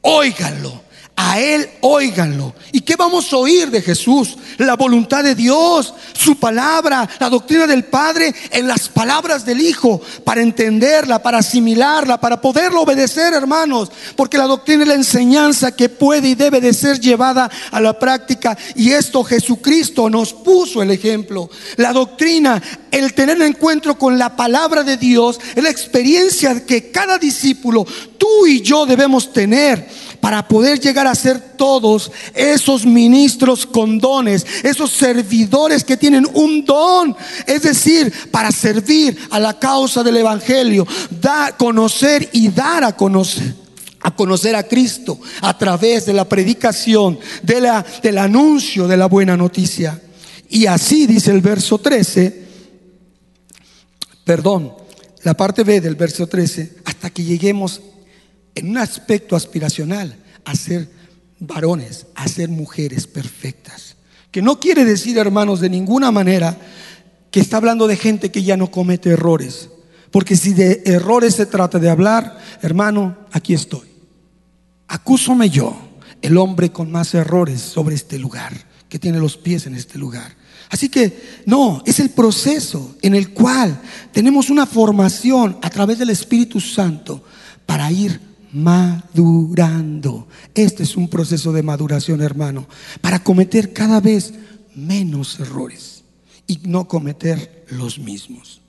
Óiganlo, 0.03 0.82
a 1.25 1.39
Él 1.41 1.69
óiganlo. 1.83 2.55
¿Y 2.73 2.81
qué 2.81 2.97
vamos 2.97 3.33
a 3.33 3.37
oír 3.37 3.71
de 3.71 3.81
Jesús? 3.81 4.37
La 4.59 4.75
voluntad 4.75 5.23
de 5.23 5.35
Dios, 5.35 5.95
su 6.13 6.37
palabra, 6.37 7.09
la 7.21 7.31
doctrina 7.31 7.67
del 7.67 7.85
Padre 7.85 8.35
en 8.51 8.67
las 8.67 8.89
palabras 8.89 9.45
del 9.45 9.61
Hijo, 9.61 10.01
para 10.25 10.43
entenderla, 10.43 11.23
para 11.23 11.39
asimilarla, 11.39 12.21
para 12.21 12.41
poderlo 12.41 12.83
obedecer, 12.83 13.35
hermanos. 13.35 13.93
Porque 14.17 14.37
la 14.37 14.47
doctrina 14.47 14.83
es 14.83 14.89
la 14.89 14.95
enseñanza 14.95 15.77
que 15.77 15.89
puede 15.89 16.31
y 16.31 16.35
debe 16.35 16.61
de 16.61 16.75
ser 16.75 16.99
llevada 16.99 17.49
a 17.71 17.81
la 17.81 17.99
práctica. 17.99 18.59
Y 18.75 18.91
esto 18.91 19.23
Jesucristo 19.23 20.11
nos 20.11 20.33
puso 20.33 20.83
el 20.83 20.91
ejemplo. 20.91 21.51
La 21.77 21.93
doctrina, 21.93 22.61
el 22.91 23.15
tener 23.15 23.41
encuentro 23.43 23.97
con 23.97 24.19
la 24.19 24.35
palabra 24.35 24.83
de 24.83 24.97
Dios, 24.97 25.39
es 25.55 25.63
la 25.63 25.71
experiencia 25.71 26.67
que 26.67 26.91
cada 26.91 27.19
discípulo, 27.19 27.87
tú 28.19 28.47
y 28.47 28.61
yo 28.61 28.87
debemos 28.87 29.33
tener 29.33 29.89
para 30.23 30.47
poder 30.47 30.79
llegar 30.79 31.09
a 31.09 31.17
ser 31.17 31.41
todos 31.57 32.13
esos 32.33 32.87
ministros 32.87 33.67
con 33.67 33.99
dones, 33.99 34.47
esos 34.63 34.93
servidores 34.93 35.83
que 35.83 35.97
tienen 35.97 36.29
un 36.35 36.65
don, 36.65 37.17
es 37.45 37.63
decir, 37.63 38.13
para 38.31 38.53
servir 38.53 39.19
a 39.33 39.41
la 39.41 39.59
causa 39.59 40.05
del 40.05 40.19
Evangelio, 40.19 40.87
dar, 41.21 41.57
conocer 41.57 42.29
y 42.31 42.47
dar 42.51 42.85
a 42.85 42.97
conocer 42.97 43.61
a 44.05 44.15
conocer 44.15 44.55
a 44.55 44.63
Cristo 44.63 45.19
a 45.41 45.59
través 45.59 46.07
de 46.07 46.13
la 46.13 46.29
predicación, 46.29 47.19
de 47.43 47.61
la, 47.61 47.85
del 48.01 48.19
anuncio 48.19 48.87
de 48.87 48.97
la 48.97 49.07
buena 49.07 49.37
noticia. 49.37 50.01
Y 50.49 50.67
así 50.67 51.07
dice 51.07 51.33
el 51.33 51.41
verso 51.41 51.79
13, 51.79 52.43
perdón, 54.25 54.73
la 55.25 55.35
parte 55.35 55.65
B 55.65 55.81
del 55.81 55.97
verso 55.97 56.29
13, 56.29 56.79
hasta 56.85 57.11
que 57.11 57.25
lleguemos 57.25 57.81
en 58.55 58.71
un 58.71 58.79
aspecto 58.79 59.37
aspiracional 59.37 60.17
a 60.45 60.55
ser 60.55 60.89
varones, 61.39 62.07
a 62.15 62.29
ser 62.29 62.49
mujeres 62.49 63.07
perfectas. 63.07 63.97
Que 64.31 64.43
no 64.43 64.61
quiere 64.61 64.85
decir, 64.85 65.19
hermanos, 65.19 65.61
de 65.61 65.69
ninguna 65.69 66.11
manera 66.11 66.57
que 67.31 67.41
está 67.41 67.57
hablando 67.57 67.87
de 67.87 67.97
gente 67.97 68.31
que 68.31 68.43
ya 68.43 68.57
no 68.57 68.71
comete 68.71 69.11
errores. 69.11 69.69
Porque 70.11 70.37
si 70.37 70.53
de 70.53 70.83
errores 70.85 71.35
se 71.35 71.47
trata 71.47 71.79
de 71.79 71.91
hablar, 71.91 72.39
hermano, 72.61 73.19
aquí 73.33 73.55
estoy. 73.55 73.89
Acúsome 74.89 75.49
yo, 75.49 75.77
el 76.21 76.37
hombre 76.37 76.71
con 76.71 76.93
más 76.93 77.15
errores 77.15 77.61
sobre 77.61 77.95
este 77.95 78.19
lugar, 78.19 78.53
que 78.89 78.99
tiene 78.99 79.19
los 79.19 79.37
pies 79.37 79.67
en 79.67 79.75
este 79.75 79.99
lugar. 79.99 80.37
Así 80.69 80.89
que 80.89 81.43
no, 81.47 81.83
es 81.85 82.01
el 82.01 82.11
proceso 82.11 82.97
en 83.03 83.15
el 83.15 83.31
cual 83.31 83.81
tenemos 84.13 84.49
una 84.49 84.67
formación 84.67 85.59
a 85.63 85.71
través 85.71 85.99
del 85.99 86.11
Espíritu 86.11 86.61
Santo 86.61 87.25
para 87.67 87.91
ir 87.91 88.32
madurando. 88.53 90.29
Este 90.55 90.83
es 90.83 90.97
un 90.97 91.09
proceso 91.09 91.53
de 91.53 91.63
maduración, 91.63 92.21
hermano, 92.21 92.69
para 93.01 93.23
cometer 93.23 93.73
cada 93.73 94.01
vez 94.01 94.35
menos 94.75 95.41
errores 95.41 96.05
y 96.47 96.61
no 96.65 96.87
cometer 96.87 97.67
los 97.71 97.99
mismos. 97.99 98.61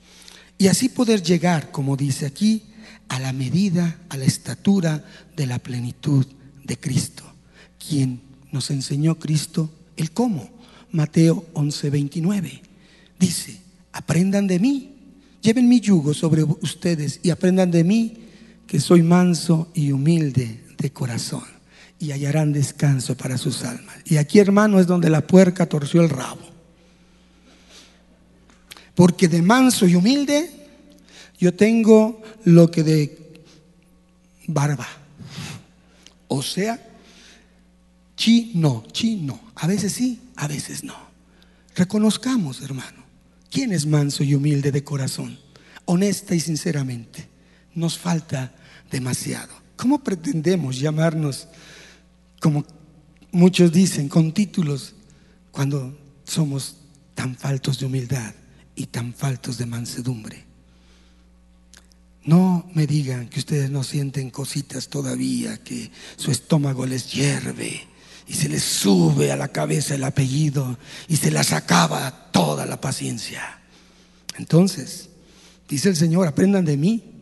Y 0.57 0.67
así 0.67 0.89
poder 0.89 1.21
llegar, 1.21 1.71
como 1.71 1.97
dice 1.97 2.25
aquí, 2.25 2.63
a 3.09 3.19
la 3.19 3.33
medida, 3.33 3.99
a 4.09 4.17
la 4.17 4.25
estatura 4.25 5.03
de 5.35 5.45
la 5.45 5.59
plenitud 5.59 6.25
de 6.63 6.77
Cristo, 6.77 7.23
quien 7.77 8.21
nos 8.51 8.71
enseñó 8.71 9.19
Cristo 9.19 9.69
el 9.97 10.11
cómo. 10.11 10.49
Mateo 10.91 11.45
11:29 11.53 12.61
dice, 13.19 13.59
aprendan 13.91 14.47
de 14.47 14.59
mí, 14.59 14.95
lleven 15.41 15.67
mi 15.67 15.79
yugo 15.79 16.13
sobre 16.13 16.43
ustedes 16.43 17.19
y 17.23 17.31
aprendan 17.31 17.71
de 17.71 17.83
mí 17.83 18.17
que 18.67 18.79
soy 18.79 19.03
manso 19.03 19.69
y 19.73 19.91
humilde 19.91 20.63
de 20.77 20.91
corazón 20.91 21.43
y 21.99 22.11
hallarán 22.11 22.51
descanso 22.51 23.15
para 23.15 23.37
sus 23.37 23.63
almas. 23.63 23.95
Y 24.05 24.17
aquí, 24.17 24.39
hermano, 24.39 24.79
es 24.79 24.87
donde 24.87 25.09
la 25.09 25.25
puerca 25.25 25.67
torció 25.67 26.01
el 26.01 26.09
rabo. 26.09 26.41
Porque 28.95 29.27
de 29.27 29.41
manso 29.41 29.87
y 29.87 29.95
humilde 29.95 30.51
yo 31.39 31.53
tengo 31.53 32.21
lo 32.43 32.69
que 32.69 32.83
de 32.83 33.41
barba. 34.47 34.87
O 36.27 36.41
sea, 36.41 36.79
chi 38.15 38.51
no, 38.55 38.83
chi 38.91 39.15
no. 39.17 39.39
A 39.55 39.67
veces 39.67 39.93
sí, 39.93 40.19
a 40.35 40.47
veces 40.47 40.83
no. 40.83 40.95
Reconozcamos, 41.75 42.61
hermano, 42.61 43.03
quién 43.49 43.71
es 43.71 43.85
manso 43.85 44.23
y 44.23 44.35
humilde 44.35 44.71
de 44.71 44.83
corazón, 44.83 45.39
honesta 45.85 46.35
y 46.35 46.39
sinceramente 46.39 47.32
nos 47.75 47.97
falta 47.97 48.53
demasiado. 48.91 49.53
¿Cómo 49.75 50.03
pretendemos 50.03 50.79
llamarnos, 50.79 51.47
como 52.39 52.65
muchos 53.31 53.71
dicen, 53.71 54.07
con 54.09 54.33
títulos 54.33 54.93
cuando 55.51 55.97
somos 56.23 56.77
tan 57.15 57.35
faltos 57.35 57.79
de 57.79 57.85
humildad 57.85 58.33
y 58.75 58.87
tan 58.87 59.13
faltos 59.13 59.57
de 59.57 59.65
mansedumbre? 59.65 60.45
No 62.25 62.69
me 62.73 62.87
digan 62.87 63.27
que 63.27 63.39
ustedes 63.39 63.69
no 63.69 63.83
sienten 63.83 64.29
cositas 64.29 64.87
todavía, 64.87 65.57
que 65.57 65.91
su 66.15 66.31
estómago 66.31 66.85
les 66.85 67.11
hierve 67.11 67.87
y 68.27 68.33
se 68.33 68.47
les 68.47 68.63
sube 68.63 69.31
a 69.31 69.35
la 69.35 69.49
cabeza 69.49 69.95
el 69.95 70.03
apellido 70.03 70.77
y 71.09 71.17
se 71.17 71.31
les 71.31 71.51
acaba 71.51 72.31
toda 72.31 72.65
la 72.65 72.79
paciencia. 72.79 73.59
Entonces, 74.37 75.09
dice 75.67 75.89
el 75.89 75.97
Señor, 75.97 76.27
aprendan 76.27 76.63
de 76.63 76.77
mí, 76.77 77.12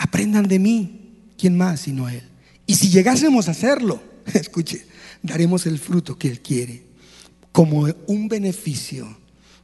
Aprendan 0.00 0.48
de 0.48 0.58
mí. 0.58 0.96
¿Quién 1.36 1.56
más 1.56 1.82
sino 1.82 2.08
Él? 2.08 2.22
Y 2.66 2.74
si 2.74 2.88
llegásemos 2.88 3.48
a 3.48 3.50
hacerlo, 3.50 4.02
escuche, 4.34 4.86
daremos 5.22 5.66
el 5.66 5.78
fruto 5.78 6.18
que 6.18 6.28
Él 6.28 6.40
quiere, 6.40 6.84
como 7.52 7.86
un 8.06 8.28
beneficio 8.28 9.18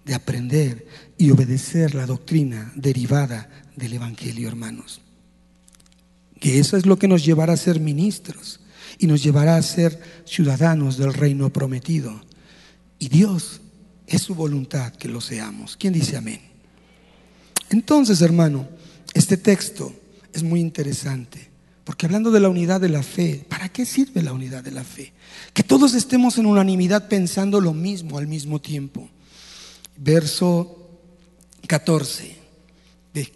de 0.05 0.15
aprender 0.15 0.87
y 1.17 1.31
obedecer 1.31 1.95
la 1.95 2.07
doctrina 2.07 2.71
derivada 2.77 3.49
del 3.77 3.95
Evangelio, 3.95 4.47
hermanos. 4.47 5.01
Que 6.39 6.59
eso 6.59 6.77
es 6.77 6.85
lo 6.85 6.99
que 6.99 7.09
nos 7.09 7.25
llevará 7.25 7.55
a 7.55 7.59
ser 7.59 7.81
ministros 7.81 8.61
y 8.99 9.07
nos 9.07 9.23
llevará 9.23 9.57
a 9.57 9.63
ser 9.63 9.99
ciudadanos 10.27 10.99
del 10.99 11.15
reino 11.15 11.51
prometido. 11.51 12.21
Y 12.99 13.09
Dios 13.09 13.63
es 14.07 14.21
su 14.21 14.35
voluntad 14.35 14.93
que 14.93 15.09
lo 15.09 15.23
seamos. 15.23 15.77
¿Quién 15.77 15.95
dice 15.95 16.19
amén? 16.19 16.41
Entonces, 17.71 18.21
hermano, 18.21 18.69
este 19.15 19.39
texto 19.39 19.95
es 20.37 20.43
muy 20.43 20.61
interesante. 20.61 21.51
Porque 21.85 22.07
hablando 22.07 22.31
de 22.31 22.41
la 22.41 22.49
unidad 22.49 22.81
de 22.81 22.89
la 22.89 23.03
fe, 23.03 23.45
¿para 23.49 23.69
qué 23.69 23.87
sirve 23.87 24.23
la 24.23 24.33
unidad 24.33 24.65
de 24.65 24.73
la 24.73 24.83
fe? 24.83 25.13
Que 25.53 25.63
todos 25.63 25.95
estemos 25.95 26.37
en 26.37 26.47
unanimidad 26.47 27.09
pensando 27.09 27.61
lo 27.61 27.73
mismo 27.73 28.19
al 28.19 28.27
mismo 28.27 28.61
tiempo. 28.61 29.09
Verso 29.97 30.91
14 31.69 32.37
de 33.15 33.33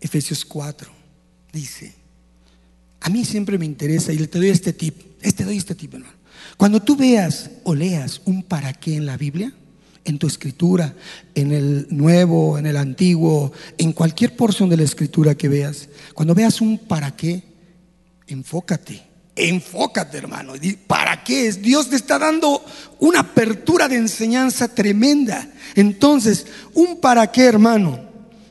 Efesios 0.00 0.44
4 0.44 0.90
dice, 1.52 1.94
a 3.00 3.08
mí 3.08 3.24
siempre 3.24 3.56
me 3.56 3.66
interesa 3.66 4.12
y 4.12 4.18
te 4.26 4.38
doy 4.38 4.48
este 4.48 4.72
tip, 4.72 5.00
este 5.20 5.44
doy 5.44 5.56
este 5.56 5.74
tip, 5.74 5.94
hermano. 5.94 6.12
Cuando 6.56 6.82
tú 6.82 6.96
veas 6.96 7.50
o 7.62 7.74
leas 7.74 8.20
un 8.24 8.42
para 8.42 8.72
qué 8.72 8.96
en 8.96 9.06
la 9.06 9.16
Biblia, 9.16 9.54
en 10.04 10.18
tu 10.18 10.26
escritura, 10.26 10.94
en 11.34 11.52
el 11.52 11.86
nuevo, 11.90 12.58
en 12.58 12.66
el 12.66 12.76
antiguo, 12.76 13.52
en 13.78 13.92
cualquier 13.92 14.36
porción 14.36 14.68
de 14.68 14.76
la 14.76 14.82
escritura 14.82 15.34
que 15.34 15.48
veas, 15.48 15.88
cuando 16.14 16.34
veas 16.34 16.60
un 16.60 16.78
para 16.78 17.14
qué, 17.16 17.42
enfócate, 18.26 19.02
enfócate 19.36 20.18
hermano. 20.18 20.54
¿Para 20.86 21.22
qué 21.22 21.48
es? 21.48 21.62
Dios 21.62 21.88
te 21.88 21.96
está 21.96 22.18
dando 22.18 22.64
una 22.98 23.20
apertura 23.20 23.88
de 23.88 23.96
enseñanza 23.96 24.68
tremenda. 24.68 25.48
Entonces, 25.74 26.46
un 26.74 27.00
para 27.00 27.30
qué 27.30 27.44
hermano. 27.44 28.00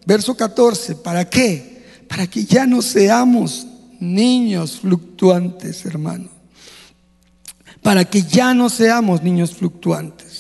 Verso 0.06 0.36
14, 0.36 0.96
¿para 0.96 1.30
qué? 1.30 1.84
Para 2.08 2.28
que 2.28 2.46
ya 2.46 2.66
no 2.66 2.82
seamos 2.82 3.68
niños 4.00 4.80
fluctuantes 4.80 5.86
hermano. 5.86 6.30
Para 7.82 8.06
que 8.06 8.24
ya 8.24 8.54
no 8.54 8.70
seamos 8.70 9.22
niños 9.24 9.56
fluctuantes. 9.56 10.31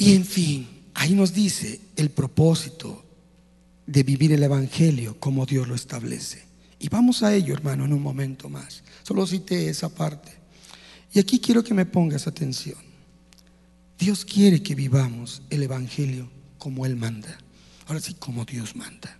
Y 0.00 0.14
en 0.14 0.24
fin, 0.24 0.66
ahí 0.94 1.12
nos 1.12 1.34
dice 1.34 1.78
el 1.94 2.08
propósito 2.08 3.04
de 3.84 4.02
vivir 4.02 4.32
el 4.32 4.42
Evangelio 4.42 5.20
como 5.20 5.44
Dios 5.44 5.68
lo 5.68 5.74
establece. 5.74 6.42
Y 6.78 6.88
vamos 6.88 7.22
a 7.22 7.34
ello, 7.34 7.52
hermano, 7.52 7.84
en 7.84 7.92
un 7.92 8.00
momento 8.00 8.48
más. 8.48 8.82
Solo 9.02 9.26
cité 9.26 9.68
esa 9.68 9.90
parte. 9.90 10.32
Y 11.12 11.18
aquí 11.18 11.38
quiero 11.38 11.62
que 11.62 11.74
me 11.74 11.84
pongas 11.84 12.26
atención. 12.26 12.78
Dios 13.98 14.24
quiere 14.24 14.62
que 14.62 14.74
vivamos 14.74 15.42
el 15.50 15.64
Evangelio 15.64 16.30
como 16.56 16.86
Él 16.86 16.96
manda. 16.96 17.36
Ahora 17.86 18.00
sí, 18.00 18.14
como 18.14 18.46
Dios 18.46 18.76
manda. 18.76 19.18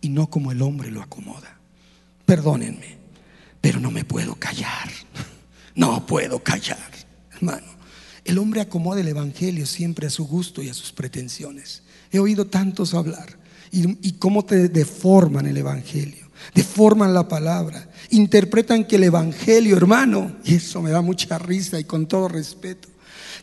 Y 0.00 0.08
no 0.08 0.28
como 0.28 0.50
el 0.50 0.60
hombre 0.60 0.90
lo 0.90 1.02
acomoda. 1.02 1.60
Perdónenme, 2.24 2.98
pero 3.60 3.78
no 3.78 3.92
me 3.92 4.04
puedo 4.04 4.34
callar. 4.34 4.90
No 5.76 6.06
puedo 6.06 6.42
callar, 6.42 6.90
hermano. 7.34 7.75
El 8.26 8.38
hombre 8.38 8.60
acomoda 8.60 9.00
el 9.00 9.06
Evangelio 9.06 9.66
siempre 9.66 10.08
a 10.08 10.10
su 10.10 10.26
gusto 10.26 10.60
y 10.60 10.68
a 10.68 10.74
sus 10.74 10.90
pretensiones. 10.90 11.82
He 12.10 12.18
oído 12.18 12.48
tantos 12.48 12.92
hablar 12.92 13.38
y, 13.70 14.12
cómo 14.14 14.44
te 14.44 14.68
deforman 14.68 15.46
el 15.46 15.56
Evangelio, 15.56 16.28
deforman 16.52 17.14
la 17.14 17.28
palabra, 17.28 17.88
interpretan 18.10 18.84
que 18.84 18.96
el 18.96 19.04
Evangelio, 19.04 19.76
hermano, 19.76 20.36
y 20.44 20.56
eso 20.56 20.82
me 20.82 20.90
da 20.90 21.02
mucha 21.02 21.38
risa 21.38 21.78
y 21.78 21.84
con 21.84 22.06
todo 22.06 22.26
respeto, 22.26 22.88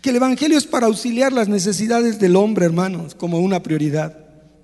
que 0.02 0.10
el 0.10 0.17
Evangelio 0.17 0.58
es 0.58 0.65
para 0.65 0.88
auxiliar 0.88 1.32
las 1.32 1.48
necesidades 1.48 2.19
del 2.19 2.36
hombre, 2.36 2.65
hermanos, 2.65 3.15
como 3.15 3.39
una 3.39 3.63
prioridad. 3.63 4.17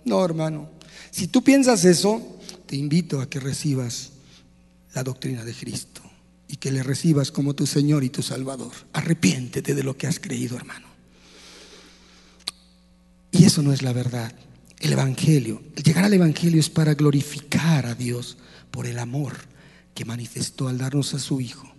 No, 0.03 0.23
hermano. 0.25 0.69
Si 1.12 1.27
tú 1.27 1.41
piensas 1.45 1.86
eso, 1.86 2.21
te 2.65 2.75
invito 2.75 3.21
a 3.21 3.29
que 3.29 3.39
recibas 3.39 4.12
la 4.93 5.03
doctrina 5.03 5.45
de 5.45 5.53
Cristo 5.53 6.09
y 6.49 6.57
que 6.57 6.71
le 6.71 6.83
recibas 6.83 7.31
como 7.31 7.53
tu 7.53 7.65
Señor 7.65 8.03
y 8.03 8.09
tu 8.09 8.23
Salvador. 8.23 8.73
Arrepiéntete 8.91 9.75
de 9.75 9.83
lo 9.83 9.95
que 9.95 10.07
has 10.07 10.19
creído, 10.19 10.57
hermano. 10.57 10.88
Y 13.31 13.45
eso 13.45 13.62
no 13.62 13.71
es 13.71 13.83
la 13.83 13.93
verdad. 13.93 14.33
El 14.79 14.93
Evangelio, 14.93 15.62
el 15.75 15.83
llegar 15.83 16.05
al 16.05 16.13
Evangelio 16.13 16.59
es 16.59 16.69
para 16.69 16.95
glorificar 16.95 17.85
a 17.85 17.95
Dios 17.95 18.38
por 18.71 18.88
el 18.88 18.97
amor 18.97 19.38
que 19.93 20.05
manifestó 20.05 20.67
al 20.67 20.79
darnos 20.79 21.13
a 21.13 21.19
su 21.19 21.39
Hijo 21.39 21.71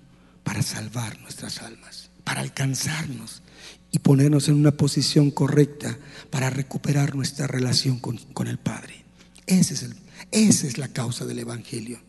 para 0.44 0.62
salvar 0.62 1.18
nuestras 1.20 1.62
almas, 1.62 2.10
para 2.22 2.40
alcanzarnos 2.40 3.42
y 3.90 3.98
ponernos 3.98 4.48
en 4.48 4.54
una 4.54 4.70
posición 4.72 5.30
correcta 5.30 5.98
para 6.30 6.50
recuperar 6.50 7.16
nuestra 7.16 7.46
relación 7.46 7.98
con, 7.98 8.46
el 8.46 8.58
Padre. 8.58 9.04
Ese 9.46 9.74
es 9.74 9.82
el, 9.82 9.94
esa 10.30 10.66
es 10.66 10.78
la 10.78 10.88
causa 10.88 11.24
del 11.24 11.40
Evangelio. 11.40 12.00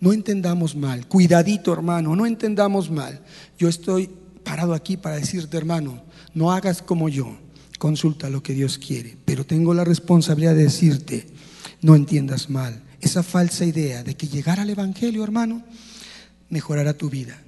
No 0.00 0.12
entendamos 0.12 0.76
mal, 0.76 1.06
cuidadito 1.06 1.72
hermano, 1.72 2.14
no 2.14 2.26
entendamos 2.26 2.90
mal. 2.90 3.20
Yo 3.58 3.68
estoy 3.68 4.10
parado 4.44 4.74
aquí 4.74 4.96
para 4.96 5.16
decirte 5.16 5.56
hermano, 5.56 6.02
no 6.34 6.52
hagas 6.52 6.82
como 6.82 7.08
yo, 7.08 7.36
consulta 7.78 8.28
lo 8.28 8.42
que 8.42 8.52
Dios 8.52 8.78
quiere, 8.78 9.16
pero 9.24 9.46
tengo 9.46 9.74
la 9.74 9.84
responsabilidad 9.84 10.54
de 10.54 10.64
decirte, 10.64 11.26
no 11.82 11.96
entiendas 11.96 12.50
mal. 12.50 12.82
Esa 13.00 13.22
falsa 13.22 13.64
idea 13.64 14.02
de 14.02 14.16
que 14.16 14.28
llegar 14.28 14.60
al 14.60 14.70
Evangelio, 14.70 15.24
hermano, 15.24 15.62
mejorará 16.48 16.94
tu 16.94 17.08
vida. 17.08 17.42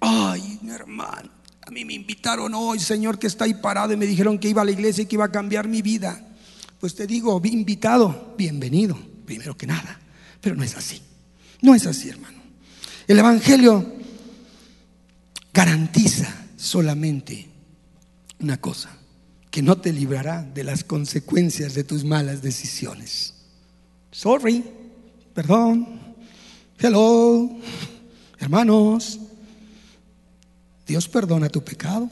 Ay, 0.00 0.58
hermano, 0.68 1.30
a 1.66 1.70
mí 1.70 1.84
me 1.84 1.94
invitaron 1.94 2.52
hoy, 2.54 2.78
Señor, 2.78 3.18
que 3.18 3.26
está 3.26 3.44
ahí 3.44 3.54
parado 3.54 3.92
y 3.92 3.96
me 3.96 4.06
dijeron 4.06 4.38
que 4.38 4.48
iba 4.48 4.62
a 4.62 4.64
la 4.64 4.70
iglesia 4.70 5.02
y 5.02 5.06
que 5.06 5.16
iba 5.16 5.24
a 5.24 5.32
cambiar 5.32 5.68
mi 5.68 5.82
vida. 5.82 6.20
Pues 6.78 6.94
te 6.94 7.06
digo, 7.06 7.40
invitado, 7.44 8.34
bienvenido, 8.36 8.98
primero 9.24 9.56
que 9.56 9.66
nada, 9.66 9.98
pero 10.40 10.54
no 10.54 10.62
es 10.62 10.76
así. 10.76 11.00
No 11.64 11.74
es 11.74 11.86
así, 11.86 12.10
hermano. 12.10 12.36
El 13.08 13.18
Evangelio 13.18 13.90
garantiza 15.50 16.28
solamente 16.58 17.48
una 18.38 18.60
cosa, 18.60 18.90
que 19.50 19.62
no 19.62 19.78
te 19.78 19.90
librará 19.90 20.42
de 20.42 20.62
las 20.62 20.84
consecuencias 20.84 21.72
de 21.72 21.82
tus 21.82 22.04
malas 22.04 22.42
decisiones. 22.42 23.32
Sorry, 24.10 24.62
perdón, 25.32 26.00
hello, 26.78 27.48
hermanos. 28.38 29.18
Dios 30.86 31.08
perdona 31.08 31.48
tu 31.48 31.64
pecado, 31.64 32.10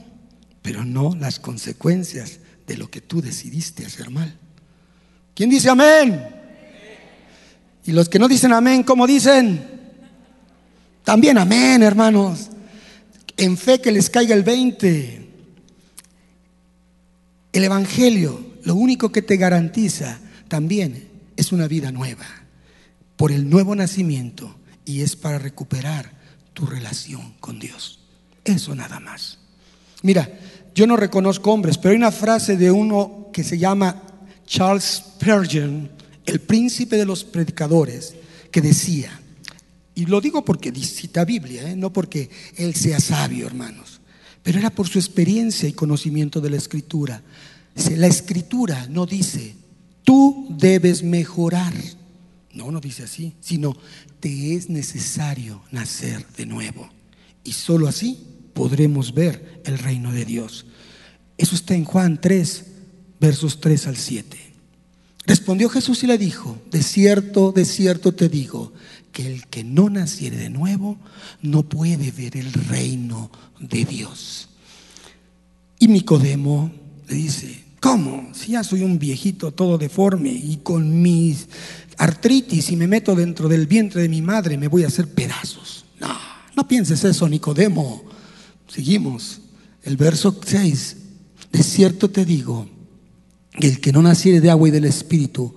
pero 0.63 0.83
no 0.83 1.15
las 1.15 1.39
consecuencias 1.39 2.39
de 2.67 2.79
lo 2.79 2.91
que 2.91 3.03
tú 3.03 3.21
decidiste 3.21 3.85
hacer 3.85 4.09
mal. 4.09 4.35
¿Quién 5.35 5.51
dice 5.51 5.69
amén? 5.69 6.42
Y 7.85 7.93
los 7.93 8.09
que 8.09 8.19
no 8.19 8.29
dicen 8.29 8.53
amén, 8.53 8.83
¿cómo 8.83 9.07
dicen? 9.07 9.67
También 11.05 11.39
amén, 11.39 11.83
hermanos. 11.83 12.51
En 13.37 13.57
fe 13.57 13.81
que 13.81 13.93
les 13.93 14.09
caiga 14.09 14.35
el 14.35 14.45
20. 14.45 15.29
El 17.53 17.65
Evangelio, 17.65 18.41
lo 18.65 18.75
único 18.75 19.11
que 19.11 19.23
te 19.23 19.37
garantiza 19.37 20.19
también 20.49 21.09
es 21.37 21.53
una 21.53 21.67
vida 21.67 21.91
nueva, 21.93 22.27
por 23.17 23.33
el 23.33 23.49
nuevo 23.51 23.75
nacimiento, 23.75 24.55
y 24.85 25.03
es 25.03 25.17
para 25.17 25.39
recuperar 25.39 26.13
tu 26.55 26.67
relación 26.67 27.35
con 27.41 27.59
Dios. 27.59 28.01
Eso 28.45 28.75
nada 28.75 29.01
más. 29.01 29.39
Mira, 30.03 30.31
yo 30.75 30.87
no 30.87 30.97
reconozco 30.97 31.53
hombres, 31.53 31.79
pero 31.79 31.91
hay 31.91 31.97
una 31.97 32.13
frase 32.13 32.57
de 32.57 32.71
uno 32.71 33.29
que 33.33 33.45
se 33.45 33.59
llama 33.59 34.03
Charles 34.47 35.03
Spurgeon, 35.05 35.91
el 36.27 36.41
príncipe 36.41 36.97
de 36.97 37.07
los 37.07 37.25
predicadores, 37.25 38.15
que 38.51 38.61
decía, 38.61 39.21
y 39.95 40.07
lo 40.07 40.21
digo 40.21 40.45
porque 40.45 40.73
cita 40.75 41.25
Biblia, 41.25 41.71
¿eh? 41.71 41.77
no 41.77 41.93
porque 41.93 42.31
él 42.57 42.75
sea 42.75 43.01
sabio, 43.01 43.47
hermanos, 43.47 44.01
pero 44.43 44.59
era 44.59 44.71
por 44.71 44.89
su 44.89 44.99
experiencia 44.99 45.69
y 45.69 45.73
conocimiento 45.73 46.41
de 46.41 46.51
la 46.51 46.57
escritura. 46.57 47.23
La 47.97 48.07
escritura 48.07 48.87
no 48.89 49.07
dice, 49.07 49.55
tú 50.05 50.49
debes 50.51 51.03
mejorar. 51.03 51.73
No, 52.53 52.71
no 52.71 52.81
dice 52.81 53.05
así, 53.05 53.35
sino 53.41 53.77
te 54.21 54.55
es 54.55 54.69
necesario 54.69 55.63
nacer 55.71 56.27
de 56.37 56.47
nuevo. 56.47 56.89
Y 57.45 57.53
sólo 57.53 57.89
así 57.89 58.19
podremos 58.53 59.15
ver 59.15 59.63
el 59.65 59.79
reino 59.79 60.13
de 60.13 60.25
Dios. 60.25 60.67
Eso 61.39 61.55
está 61.55 61.75
en 61.75 61.85
Juan 61.85 62.21
3, 62.21 62.65
versos 63.21 63.61
3 63.61 63.87
al 63.87 63.97
7. 63.97 64.39
Respondió 65.25 65.69
Jesús 65.69 66.03
y 66.03 66.07
le 66.07 66.19
dijo, 66.19 66.59
de 66.71 66.83
cierto, 66.83 67.53
de 67.53 67.65
cierto 67.65 68.13
te 68.13 68.29
digo, 68.29 68.73
que 69.13 69.27
el 69.27 69.47
que 69.47 69.63
no 69.63 69.91
naciere 69.91 70.37
de 70.37 70.51
nuevo 70.51 70.99
no 71.43 71.63
puede 71.63 72.11
ver 72.11 72.37
el 72.37 72.53
reino 72.53 73.31
de 73.61 73.85
Dios. 73.85 74.49
Y 75.79 75.89
Nicodemo 75.89 76.73
le 77.09 77.15
dice, 77.15 77.65
¿cómo? 77.79 78.31
Si 78.35 78.53
ya 78.53 78.65
soy 78.65 78.83
un 78.83 78.99
viejito 78.99 79.53
todo 79.53 79.79
deforme 79.79 80.31
y 80.31 80.61
con 80.63 81.03
mis 81.03 81.47
artritis 81.99 82.71
y 82.71 82.77
me 82.77 82.89
meto 82.89 83.15
dentro 83.15 83.49
del 83.49 83.67
vientre 83.67 84.03
de 84.03 84.09
mi 84.09 84.23
madre 84.23 84.57
me 84.57 84.69
voy 84.69 84.85
a 84.85 84.89
hacer 84.89 85.09
pedazos. 85.09 85.85
No, 86.01 86.17
no 86.57 86.67
pienses 86.67 87.05
eso, 87.05 87.29
Nicodemo. 87.29 88.03
Seguimos. 88.67 89.41
El 89.83 89.97
verso 89.97 90.41
6. 90.45 90.97
De 91.53 91.63
cierto 91.63 92.09
te 92.09 92.25
digo 92.25 92.69
el 93.55 93.81
que 93.81 93.93
no 93.93 94.03
naciere 94.03 94.41
de 94.41 94.51
agua 94.51 94.69
y 94.69 94.71
del 94.71 94.85
Espíritu 94.85 95.55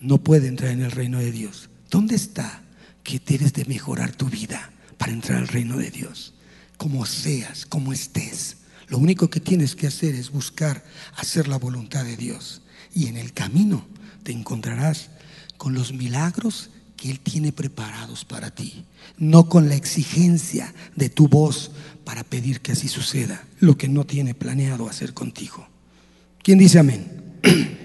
no 0.00 0.18
puede 0.18 0.48
entrar 0.48 0.70
en 0.70 0.82
el 0.82 0.90
reino 0.90 1.18
de 1.18 1.32
Dios. 1.32 1.70
¿Dónde 1.90 2.14
está 2.14 2.62
que 3.02 3.18
tienes 3.18 3.52
de 3.54 3.64
mejorar 3.64 4.14
tu 4.14 4.26
vida 4.26 4.70
para 4.98 5.12
entrar 5.12 5.38
al 5.38 5.48
reino 5.48 5.76
de 5.76 5.90
Dios? 5.90 6.34
Como 6.76 7.06
seas, 7.06 7.66
como 7.66 7.92
estés, 7.92 8.56
Lo 8.88 8.96
único 8.96 9.28
que 9.28 9.40
tienes 9.40 9.76
que 9.76 9.86
hacer 9.86 10.14
es 10.14 10.30
buscar 10.30 10.82
hacer 11.16 11.46
la 11.46 11.58
voluntad 11.58 12.06
de 12.06 12.16
Dios. 12.16 12.62
Y 12.94 13.08
en 13.08 13.18
el 13.18 13.34
camino 13.34 13.86
te 14.22 14.32
encontrarás 14.32 15.10
con 15.58 15.74
los 15.74 15.92
milagros 15.92 16.70
que 16.96 17.10
Él 17.10 17.20
tiene 17.20 17.52
preparados 17.52 18.24
para 18.24 18.50
ti, 18.50 18.86
no 19.18 19.48
con 19.48 19.68
la 19.68 19.74
exigencia 19.74 20.74
de 20.96 21.10
tu 21.10 21.28
voz 21.28 21.70
para 22.04 22.24
pedir 22.24 22.60
que 22.60 22.72
así 22.72 22.88
suceda 22.88 23.44
lo 23.60 23.76
que 23.76 23.88
no 23.88 24.04
tiene 24.04 24.34
planeado 24.34 24.88
hacer 24.88 25.12
contigo. 25.12 25.68
¿Quién 26.42 26.58
dice 26.58 26.78
amén? 26.78 27.27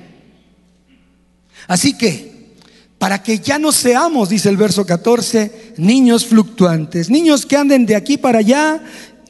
Así 1.68 1.98
que, 1.98 2.54
para 2.98 3.22
que 3.22 3.40
ya 3.40 3.60
no 3.60 3.72
seamos, 3.72 4.30
dice 4.30 4.50
el 4.50 4.58
verso 4.58 4.86
14, 4.86 5.74
niños 5.78 6.26
fluctuantes, 6.26 7.10
niños 7.10 7.46
que 7.46 7.58
anden 7.58 7.86
de 7.86 7.96
aquí 7.96 8.18
para 8.18 8.40
allá 8.40 8.82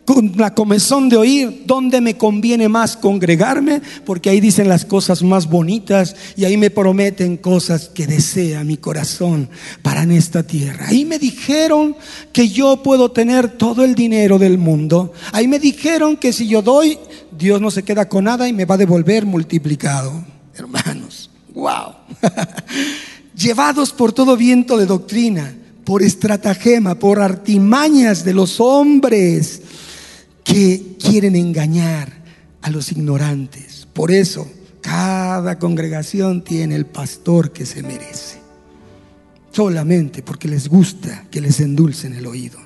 con 0.06 0.34
la 0.38 0.54
comezón 0.54 1.08
de 1.10 1.18
oír 1.18 1.64
dónde 1.66 2.02
me 2.02 2.18
conviene 2.18 2.68
más 2.68 2.98
congregarme, 2.98 3.82
porque 4.06 4.30
ahí 4.30 4.42
dicen 4.42 4.68
las 4.68 4.86
cosas 4.86 5.24
más 5.24 5.50
bonitas 5.50 6.16
y 6.36 6.46
ahí 6.46 6.58
me 6.58 6.70
prometen 6.70 7.38
cosas 7.38 7.90
que 7.90 8.08
desea 8.08 8.64
mi 8.64 8.78
corazón 8.78 9.50
para 9.82 10.04
en 10.04 10.12
esta 10.12 10.44
tierra. 10.44 10.88
Ahí 10.88 11.06
me 11.06 11.20
dijeron 11.20 11.96
que 12.32 12.50
yo 12.50 12.84
puedo 12.84 13.12
tener 13.12 13.58
todo 13.58 13.84
el 13.84 13.96
dinero 13.96 14.38
del 14.40 14.58
mundo. 14.58 15.14
Ahí 15.32 15.48
me 15.48 15.60
dijeron 15.60 16.18
que 16.18 16.34
si 16.34 16.48
yo 16.48 16.62
doy, 16.62 16.98
Dios 17.38 17.62
no 17.62 17.72
se 17.72 17.84
queda 17.84 18.10
con 18.10 18.26
nada 18.26 18.48
y 18.48 18.54
me 18.54 18.66
va 18.66 18.76
a 18.76 18.80
devolver 18.80 19.26
multiplicado. 19.26 20.26
Hermanos, 20.56 21.30
wow. 21.54 21.94
Llevados 23.36 23.94
por 23.94 24.12
todo 24.12 24.38
viento 24.38 24.78
de 24.78 24.86
doctrina, 24.86 25.56
por 25.86 26.04
estratagema, 26.04 26.96
por 26.96 27.20
artimañas 27.20 28.24
de 28.24 28.34
los 28.34 28.60
hombres 28.60 29.62
que 30.44 30.98
quieren 31.00 31.36
engañar 31.36 32.12
a 32.62 32.70
los 32.70 32.92
ignorantes. 32.92 33.88
Por 33.94 34.12
eso, 34.12 34.48
cada 34.82 35.60
congregación 35.60 36.44
tiene 36.44 36.76
el 36.76 36.86
pastor 36.86 37.52
que 37.52 37.66
se 37.66 37.84
merece. 37.84 38.42
Solamente 39.52 40.24
porque 40.24 40.48
les 40.48 40.68
gusta 40.68 41.26
que 41.30 41.40
les 41.40 41.60
endulcen 41.60 42.14
el 42.14 42.26
oído. 42.26 42.60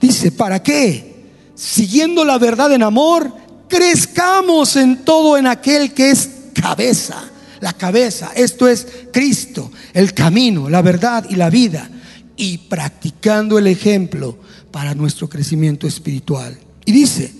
Dice, 0.00 0.32
¿para 0.32 0.62
qué? 0.62 1.24
Siguiendo 1.54 2.24
la 2.24 2.38
verdad 2.38 2.72
en 2.72 2.82
amor, 2.82 3.32
crezcamos 3.68 4.76
en 4.76 5.04
todo 5.04 5.38
en 5.38 5.46
aquel 5.46 5.94
que 5.94 6.10
es 6.10 6.28
cabeza. 6.54 7.30
La 7.60 7.72
cabeza, 7.72 8.30
esto 8.36 8.68
es 8.68 8.86
Cristo, 9.12 9.70
el 9.92 10.14
camino, 10.14 10.68
la 10.68 10.82
verdad 10.82 11.24
y 11.28 11.36
la 11.36 11.50
vida. 11.50 11.90
Y 12.36 12.58
practicando 12.58 13.58
el 13.58 13.66
ejemplo 13.66 14.38
para 14.70 14.94
nuestro 14.94 15.28
crecimiento 15.28 15.86
espiritual. 15.86 16.56
Y 16.88 16.90
dice 16.90 17.30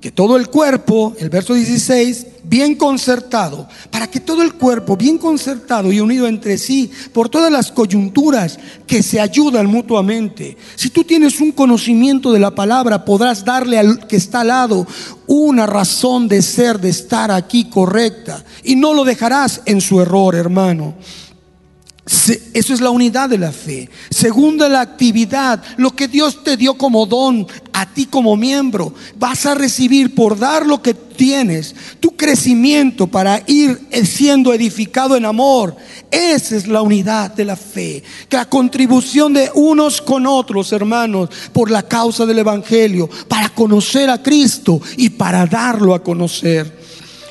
que 0.00 0.10
todo 0.10 0.36
el 0.36 0.48
cuerpo, 0.48 1.14
el 1.20 1.30
verso 1.30 1.54
16, 1.54 2.26
bien 2.42 2.74
concertado, 2.74 3.68
para 3.88 4.10
que 4.10 4.18
todo 4.18 4.42
el 4.42 4.54
cuerpo, 4.54 4.96
bien 4.96 5.16
concertado 5.16 5.92
y 5.92 6.00
unido 6.00 6.26
entre 6.26 6.58
sí, 6.58 6.90
por 7.12 7.28
todas 7.28 7.52
las 7.52 7.70
coyunturas 7.70 8.58
que 8.84 9.04
se 9.04 9.20
ayudan 9.20 9.66
mutuamente. 9.66 10.56
Si 10.74 10.90
tú 10.90 11.04
tienes 11.04 11.40
un 11.40 11.52
conocimiento 11.52 12.32
de 12.32 12.40
la 12.40 12.52
palabra, 12.52 13.04
podrás 13.04 13.44
darle 13.44 13.78
al 13.78 14.08
que 14.08 14.16
está 14.16 14.40
al 14.40 14.48
lado 14.48 14.88
una 15.28 15.66
razón 15.66 16.26
de 16.26 16.42
ser, 16.42 16.80
de 16.80 16.88
estar 16.88 17.30
aquí 17.30 17.70
correcta. 17.70 18.44
Y 18.64 18.74
no 18.74 18.92
lo 18.92 19.04
dejarás 19.04 19.62
en 19.66 19.80
su 19.80 20.00
error, 20.00 20.34
hermano. 20.34 20.94
Eso 22.06 22.72
es 22.72 22.80
la 22.80 22.90
unidad 22.90 23.28
de 23.28 23.38
la 23.38 23.50
fe. 23.50 23.90
Segunda, 24.10 24.68
la 24.68 24.80
actividad. 24.80 25.60
Lo 25.76 25.96
que 25.96 26.06
Dios 26.06 26.44
te 26.44 26.56
dio 26.56 26.74
como 26.74 27.04
don, 27.04 27.48
a 27.72 27.92
ti 27.92 28.06
como 28.06 28.36
miembro, 28.36 28.94
vas 29.18 29.44
a 29.44 29.56
recibir 29.56 30.14
por 30.14 30.38
dar 30.38 30.64
lo 30.66 30.80
que 30.80 30.94
tienes, 30.94 31.74
tu 31.98 32.16
crecimiento 32.16 33.08
para 33.08 33.42
ir 33.48 33.88
siendo 34.04 34.54
edificado 34.54 35.16
en 35.16 35.24
amor. 35.24 35.76
Esa 36.12 36.54
es 36.54 36.68
la 36.68 36.80
unidad 36.80 37.32
de 37.34 37.44
la 37.44 37.56
fe. 37.56 38.04
La 38.30 38.44
contribución 38.48 39.32
de 39.32 39.50
unos 39.54 40.00
con 40.00 40.26
otros, 40.26 40.72
hermanos, 40.72 41.30
por 41.52 41.72
la 41.72 41.82
causa 41.82 42.24
del 42.24 42.38
Evangelio, 42.38 43.10
para 43.26 43.48
conocer 43.48 44.10
a 44.10 44.22
Cristo 44.22 44.80
y 44.96 45.10
para 45.10 45.44
darlo 45.46 45.92
a 45.92 46.04
conocer. 46.04 46.85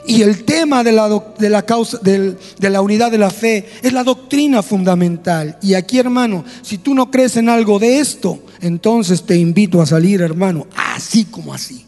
Y 0.08 0.22
el 0.22 0.44
tema 0.44 0.84
de 0.84 0.91
la, 0.91 1.10
de 1.38 1.50
la 1.50 1.63
causa, 1.63 1.98
de 1.98 2.38
la 2.60 2.82
unidad 2.82 3.12
de 3.12 3.18
la 3.18 3.32
fe 3.32 3.68
es 3.82 3.91
la 3.91 4.04
doctrina 4.04 4.62
fundamental. 4.62 5.58
Y 5.62 5.74
aquí, 5.74 5.98
hermano, 5.98 6.46
si 6.62 6.78
tú 6.78 6.94
no 6.94 7.10
crees 7.10 7.38
en 7.38 7.50
algo 7.50 7.80
de 7.80 8.00
esto, 8.00 8.39
entonces 8.62 9.24
te 9.24 9.36
invito 9.36 9.82
a 9.82 9.86
salir, 9.86 10.22
hermano, 10.22 10.68
así 10.76 11.26
como 11.26 11.54
así. 11.54 11.86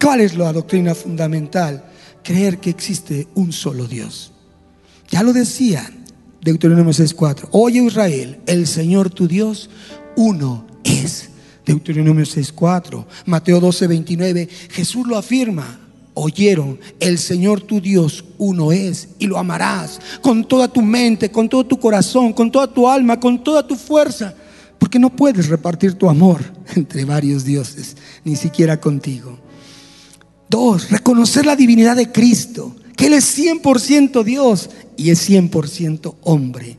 ¿Cuál 0.00 0.20
es 0.20 0.36
la 0.36 0.52
doctrina 0.52 0.94
fundamental? 0.94 1.84
Creer 2.22 2.58
que 2.58 2.70
existe 2.70 3.28
un 3.34 3.52
solo 3.52 3.86
Dios. 3.86 4.32
Ya 5.10 5.22
lo 5.22 5.32
decía 5.32 5.88
Deuteronomio 6.40 6.92
6.4. 6.92 7.48
Oye 7.52 7.82
Israel, 7.82 8.40
el 8.46 8.66
Señor 8.66 9.10
tu 9.10 9.28
Dios, 9.28 9.70
uno 10.16 10.66
es. 10.84 11.30
Deuteronomio 11.64 12.24
6.4. 12.24 13.06
Mateo 13.26 13.60
12.29. 13.60 14.48
Jesús 14.70 15.06
lo 15.06 15.16
afirma 15.16 15.83
oyeron, 16.14 16.78
el 17.00 17.18
Señor 17.18 17.60
tu 17.60 17.80
Dios 17.80 18.24
uno 18.38 18.72
es 18.72 19.08
y 19.18 19.26
lo 19.26 19.36
amarás 19.36 20.00
con 20.22 20.46
toda 20.46 20.68
tu 20.68 20.80
mente, 20.80 21.30
con 21.30 21.48
todo 21.48 21.66
tu 21.66 21.78
corazón, 21.78 22.32
con 22.32 22.50
toda 22.50 22.72
tu 22.72 22.88
alma, 22.88 23.20
con 23.20 23.42
toda 23.42 23.66
tu 23.66 23.74
fuerza, 23.74 24.34
porque 24.78 24.98
no 24.98 25.14
puedes 25.14 25.48
repartir 25.48 25.94
tu 25.94 26.08
amor 26.08 26.40
entre 26.76 27.04
varios 27.04 27.44
dioses, 27.44 27.96
ni 28.24 28.36
siquiera 28.36 28.80
contigo. 28.80 29.38
Dos, 30.48 30.90
reconocer 30.90 31.46
la 31.46 31.56
divinidad 31.56 31.96
de 31.96 32.12
Cristo, 32.12 32.74
que 32.96 33.06
Él 33.06 33.14
es 33.14 33.38
100% 33.38 34.22
Dios 34.22 34.70
y 34.96 35.10
es 35.10 35.28
100% 35.28 36.14
hombre. 36.22 36.76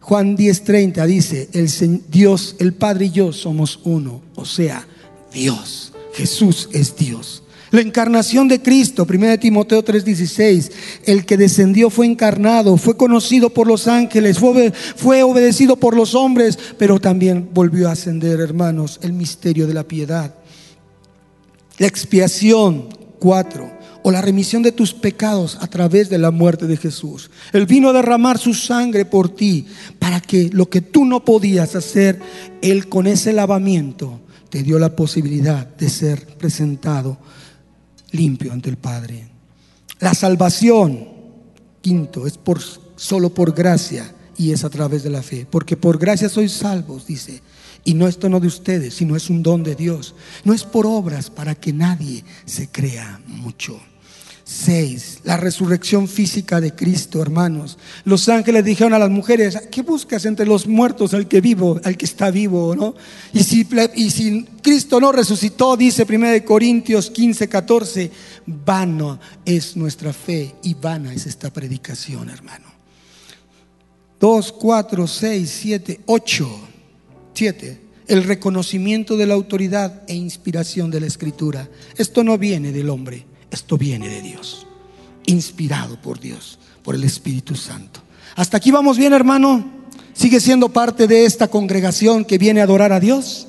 Juan 0.00 0.36
10:30 0.36 1.06
dice, 1.06 1.48
el 1.52 2.02
Dios, 2.08 2.56
el 2.58 2.74
Padre 2.74 3.06
y 3.06 3.10
yo 3.10 3.32
somos 3.32 3.80
uno, 3.84 4.22
o 4.34 4.44
sea, 4.44 4.86
Dios. 5.32 5.92
Jesús 6.12 6.68
es 6.72 6.96
Dios. 6.96 7.44
La 7.70 7.80
encarnación 7.80 8.48
de 8.48 8.60
Cristo, 8.60 9.06
1 9.08 9.38
Timoteo 9.38 9.84
3:16, 9.84 10.72
el 11.04 11.24
que 11.24 11.36
descendió 11.36 11.88
fue 11.88 12.06
encarnado, 12.06 12.76
fue 12.76 12.96
conocido 12.96 13.50
por 13.50 13.68
los 13.68 13.86
ángeles, 13.86 14.38
fue, 14.38 14.72
fue 14.72 15.22
obedecido 15.22 15.76
por 15.76 15.94
los 15.94 16.14
hombres, 16.16 16.58
pero 16.78 16.98
también 16.98 17.48
volvió 17.54 17.88
a 17.88 17.92
ascender, 17.92 18.40
hermanos, 18.40 18.98
el 19.02 19.12
misterio 19.12 19.68
de 19.68 19.74
la 19.74 19.84
piedad. 19.84 20.34
La 21.78 21.86
expiación, 21.86 22.88
4 23.20 23.80
o 24.02 24.10
la 24.10 24.22
remisión 24.22 24.62
de 24.62 24.72
tus 24.72 24.94
pecados 24.94 25.58
a 25.60 25.66
través 25.66 26.08
de 26.08 26.18
la 26.18 26.30
muerte 26.30 26.66
de 26.66 26.76
Jesús. 26.76 27.30
Él 27.52 27.66
vino 27.66 27.90
a 27.90 27.92
derramar 27.92 28.38
su 28.38 28.54
sangre 28.54 29.04
por 29.04 29.28
ti 29.34 29.66
para 29.98 30.20
que 30.20 30.48
lo 30.52 30.68
que 30.68 30.80
tú 30.80 31.04
no 31.04 31.24
podías 31.24 31.76
hacer, 31.76 32.18
Él 32.62 32.88
con 32.88 33.06
ese 33.06 33.32
lavamiento 33.32 34.20
te 34.48 34.62
dio 34.62 34.78
la 34.78 34.96
posibilidad 34.96 35.66
de 35.66 35.88
ser 35.88 36.26
presentado 36.38 37.18
limpio 38.12 38.52
ante 38.52 38.70
el 38.70 38.76
Padre. 38.76 39.28
La 39.98 40.14
salvación, 40.14 41.08
quinto, 41.80 42.26
es 42.26 42.38
por, 42.38 42.60
solo 42.96 43.30
por 43.32 43.54
gracia 43.54 44.14
y 44.36 44.52
es 44.52 44.64
a 44.64 44.70
través 44.70 45.02
de 45.02 45.10
la 45.10 45.22
fe. 45.22 45.46
Porque 45.50 45.76
por 45.76 45.98
gracia 45.98 46.28
sois 46.28 46.52
salvos, 46.52 47.06
dice. 47.06 47.42
Y 47.84 47.94
no 47.94 48.08
esto 48.08 48.28
no 48.28 48.40
de 48.40 48.46
ustedes, 48.46 48.94
sino 48.94 49.16
es 49.16 49.30
un 49.30 49.42
don 49.42 49.62
de 49.62 49.74
Dios. 49.74 50.14
No 50.44 50.52
es 50.52 50.64
por 50.64 50.86
obras 50.86 51.30
para 51.30 51.54
que 51.54 51.72
nadie 51.72 52.24
se 52.44 52.68
crea 52.68 53.20
mucho. 53.26 53.80
6. 54.50 55.20
La 55.22 55.36
resurrección 55.36 56.08
física 56.08 56.60
de 56.60 56.74
Cristo, 56.74 57.22
hermanos. 57.22 57.78
Los 58.04 58.28
ángeles 58.28 58.64
dijeron 58.64 58.92
a 58.92 58.98
las 58.98 59.08
mujeres, 59.08 59.56
¿qué 59.70 59.82
buscas 59.82 60.24
entre 60.24 60.44
los 60.44 60.66
muertos 60.66 61.14
al 61.14 61.28
que 61.28 61.40
vivo, 61.40 61.80
al 61.84 61.96
que 61.96 62.04
está 62.04 62.32
vivo, 62.32 62.74
no? 62.74 62.96
Y 63.32 63.44
si, 63.44 63.64
y 63.94 64.10
si 64.10 64.44
Cristo 64.60 64.98
no 64.98 65.12
resucitó, 65.12 65.76
dice 65.76 66.04
1 66.04 66.44
Corintios 66.44 67.10
15, 67.10 67.48
14, 67.48 68.10
vano 68.44 69.20
es 69.44 69.76
nuestra 69.76 70.12
fe 70.12 70.52
y 70.64 70.74
vana 70.74 71.14
es 71.14 71.26
esta 71.26 71.52
predicación, 71.52 72.28
hermano. 72.28 72.66
2, 74.18 74.52
4, 74.52 75.06
6, 75.06 75.58
7, 75.62 76.00
8, 76.06 76.60
7. 77.34 77.80
El 78.08 78.24
reconocimiento 78.24 79.16
de 79.16 79.26
la 79.26 79.34
autoridad 79.34 80.02
e 80.08 80.14
inspiración 80.14 80.90
de 80.90 80.98
la 80.98 81.06
escritura. 81.06 81.68
Esto 81.96 82.24
no 82.24 82.36
viene 82.36 82.72
del 82.72 82.90
hombre 82.90 83.29
esto 83.50 83.76
viene 83.76 84.08
de 84.08 84.22
Dios, 84.22 84.66
inspirado 85.26 86.00
por 86.00 86.20
Dios, 86.20 86.58
por 86.82 86.94
el 86.94 87.04
Espíritu 87.04 87.56
Santo. 87.56 88.00
Hasta 88.36 88.56
aquí 88.56 88.70
vamos 88.70 88.96
bien, 88.96 89.12
hermano. 89.12 89.80
¿Sigue 90.12 90.40
siendo 90.40 90.68
parte 90.68 91.06
de 91.06 91.24
esta 91.24 91.48
congregación 91.48 92.24
que 92.24 92.38
viene 92.38 92.60
a 92.60 92.64
adorar 92.64 92.92
a 92.92 93.00
Dios? 93.00 93.48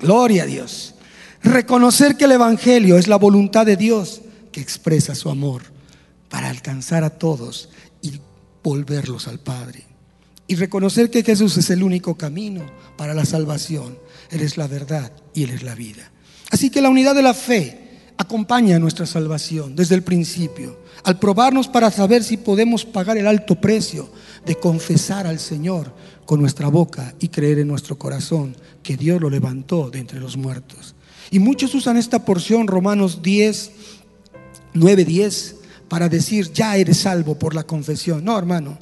Gloria 0.00 0.44
a 0.44 0.46
Dios. 0.46 0.94
Reconocer 1.42 2.16
que 2.16 2.24
el 2.24 2.32
Evangelio 2.32 2.96
es 2.96 3.08
la 3.08 3.16
voluntad 3.16 3.66
de 3.66 3.76
Dios 3.76 4.22
que 4.52 4.60
expresa 4.60 5.14
su 5.14 5.28
amor 5.28 5.62
para 6.28 6.48
alcanzar 6.48 7.04
a 7.04 7.10
todos 7.10 7.68
y 8.00 8.12
volverlos 8.62 9.28
al 9.28 9.40
Padre. 9.40 9.84
Y 10.46 10.56
reconocer 10.56 11.10
que 11.10 11.22
Jesús 11.22 11.56
es 11.56 11.70
el 11.70 11.82
único 11.82 12.16
camino 12.16 12.64
para 12.96 13.14
la 13.14 13.24
salvación. 13.24 13.98
Él 14.30 14.40
es 14.40 14.56
la 14.56 14.66
verdad 14.66 15.12
y 15.34 15.44
Él 15.44 15.50
es 15.50 15.62
la 15.62 15.74
vida. 15.74 16.10
Así 16.50 16.70
que 16.70 16.82
la 16.82 16.90
unidad 16.90 17.14
de 17.14 17.22
la 17.22 17.34
fe 17.34 17.83
acompaña 18.16 18.78
nuestra 18.78 19.06
salvación 19.06 19.74
desde 19.74 19.94
el 19.94 20.02
principio, 20.02 20.78
al 21.02 21.18
probarnos 21.18 21.68
para 21.68 21.90
saber 21.90 22.22
si 22.22 22.36
podemos 22.36 22.84
pagar 22.84 23.16
el 23.18 23.26
alto 23.26 23.60
precio 23.60 24.08
de 24.46 24.56
confesar 24.56 25.26
al 25.26 25.38
Señor 25.38 25.92
con 26.24 26.40
nuestra 26.40 26.68
boca 26.68 27.14
y 27.20 27.28
creer 27.28 27.58
en 27.58 27.68
nuestro 27.68 27.98
corazón 27.98 28.56
que 28.82 28.96
Dios 28.96 29.20
lo 29.20 29.30
levantó 29.30 29.90
de 29.90 29.98
entre 29.98 30.20
los 30.20 30.36
muertos. 30.36 30.94
Y 31.30 31.38
muchos 31.38 31.74
usan 31.74 31.96
esta 31.96 32.24
porción, 32.24 32.66
Romanos 32.66 33.22
10, 33.22 33.70
9, 34.74 35.04
10, 35.04 35.56
para 35.88 36.08
decir, 36.08 36.52
ya 36.52 36.76
eres 36.76 36.98
salvo 36.98 37.38
por 37.38 37.54
la 37.54 37.64
confesión. 37.64 38.24
No, 38.24 38.38
hermano, 38.38 38.78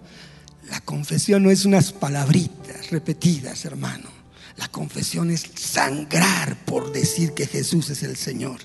la 0.69 0.81
confesión 0.81 1.43
no 1.43 1.51
es 1.51 1.65
unas 1.65 1.93
palabritas 1.93 2.91
repetidas, 2.91 3.65
hermano. 3.65 4.09
La 4.57 4.69
confesión 4.69 5.31
es 5.31 5.47
sangrar 5.55 6.57
por 6.65 6.93
decir 6.93 7.33
que 7.33 7.47
Jesús 7.47 7.91
es 7.91 8.03
el 8.03 8.17
Señor. 8.17 8.61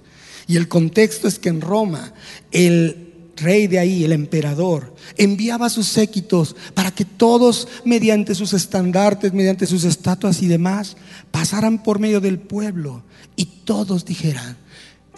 Y 0.48 0.56
el 0.56 0.68
contexto 0.68 1.28
es 1.28 1.40
que 1.40 1.50
en 1.50 1.62
Roma 1.62 2.14
el 2.52 3.08
rey 3.38 3.68
de 3.68 3.80
ahí, 3.80 4.04
el 4.04 4.12
emperador, 4.12 4.96
enviaba 5.18 5.70
sus 5.70 5.88
séquitos 5.88 6.56
para 6.74 6.92
que 6.92 7.06
todos, 7.06 7.68
mediante 7.86 8.36
sus 8.36 8.54
estandartes, 8.54 9.34
mediante 9.34 9.66
sus 9.66 9.84
estatuas 9.84 10.42
y 10.42 10.48
demás, 10.48 10.98
pasaran 11.32 11.84
por 11.84 12.00
medio 12.00 12.20
del 12.20 12.40
pueblo 12.40 13.04
y 13.36 13.46
todos 13.46 14.06
dijeran, 14.06 14.58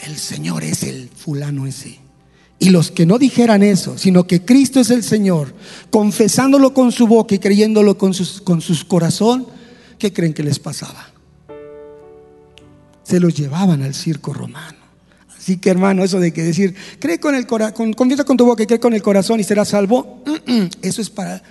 el 0.06 0.18
Señor 0.18 0.64
es 0.64 0.84
el 0.84 1.10
fulano 1.10 1.66
ese. 1.66 2.00
Y 2.60 2.72
los 2.72 2.92
que 2.92 3.06
no 3.06 3.18
dijeran 3.18 3.64
eso, 3.64 3.98
sino 3.98 4.28
que 4.28 4.44
Cristo 4.44 4.82
es 4.82 4.90
el 4.90 5.04
Señor, 5.04 5.54
confesándolo 5.90 6.74
con 6.74 6.92
su 6.92 7.08
boca 7.08 7.36
y 7.36 7.40
creyéndolo 7.40 7.98
con, 7.98 8.14
sus, 8.14 8.42
con 8.42 8.60
su 8.60 8.86
corazón, 8.88 9.48
¿qué 9.98 10.12
creen 10.12 10.34
que 10.34 10.44
les 10.44 10.60
pasaba? 10.60 11.10
Se 13.04 13.20
los 13.20 13.34
llevaban 13.34 13.82
al 13.82 13.96
circo 13.96 14.34
romano. 14.34 14.79
Así 15.40 15.58
que 15.58 15.70
hermano, 15.70 16.04
eso 16.04 16.20
de 16.20 16.34
que 16.34 16.44
decir, 16.44 16.76
cree 17.00 17.18
con 17.18 17.34
el 17.34 17.48
corazón, 17.48 17.94
confiesa 17.94 18.26
con 18.26 18.36
tu 18.36 18.46
boca 18.46 18.62
y 18.62 18.68
cree 18.68 18.80
con 18.80 18.94
el 18.94 19.02
corazón 19.02 19.40
y 19.40 19.46
serás 19.46 19.70
salvo, 19.70 20.22
eso 20.82 21.02
es 21.02 21.10
para 21.10 21.42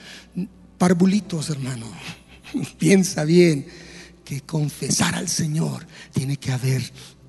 parbulitos, 0.76 1.48
hermano. 1.48 1.86
Piensa 2.78 3.24
bien 3.24 3.66
que 4.26 4.42
confesar 4.42 5.14
al 5.14 5.26
Señor 5.26 5.86
tiene 6.12 6.36
que 6.36 6.52
haber 6.52 6.82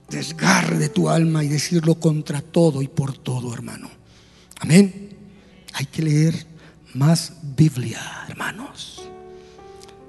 desgarre 0.09 0.77
de 0.77 0.89
tu 0.89 1.07
alma 1.07 1.45
y 1.45 1.47
decirlo 1.47 1.95
contra 1.95 2.41
todo 2.41 2.81
y 2.81 2.89
por 2.89 3.17
todo, 3.17 3.53
hermano. 3.53 3.89
Amén. 4.59 5.15
Hay 5.73 5.85
que 5.85 6.01
leer 6.01 6.45
más 6.93 7.33
Biblia, 7.55 8.01
hermanos. 8.27 9.01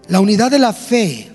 La 0.08 0.18
unidad 0.18 0.50
de 0.50 0.58
la 0.58 0.72
fe 0.72 1.30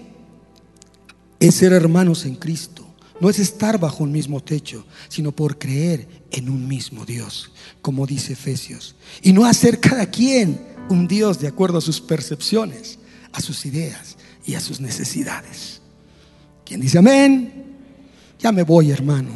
es 1.40 1.56
ser 1.56 1.72
hermanos 1.72 2.26
en 2.26 2.36
Cristo. 2.36 2.75
No 3.22 3.30
es 3.30 3.40
estar 3.40 3.80
bajo 3.80 4.04
un 4.04 4.12
mismo 4.12 4.42
techo, 4.44 4.86
sino 5.08 5.32
por 5.32 5.58
creer 5.58 6.08
en 6.32 6.50
un 6.50 6.68
mismo 6.68 7.06
Dios, 7.06 7.52
como 7.82 8.06
dice 8.06 8.34
Efesios. 8.34 8.96
Y 9.22 9.32
no 9.32 9.46
hacer 9.46 9.80
cada 9.80 10.06
quien 10.06 10.60
un 10.90 11.08
Dios 11.08 11.40
de 11.40 11.48
acuerdo 11.48 11.78
a 11.78 11.82
sus 11.82 12.02
percepciones, 12.02 13.00
a 13.32 13.40
sus 13.40 13.66
ideas 13.66 14.18
y 14.46 14.56
a 14.56 14.60
sus 14.60 14.82
necesidades. 14.82 15.82
¿Quién 16.66 16.82
dice 16.82 16.98
amén? 16.98 17.64
Ya 18.40 18.52
me 18.52 18.64
voy, 18.64 18.92
hermano. 18.92 19.30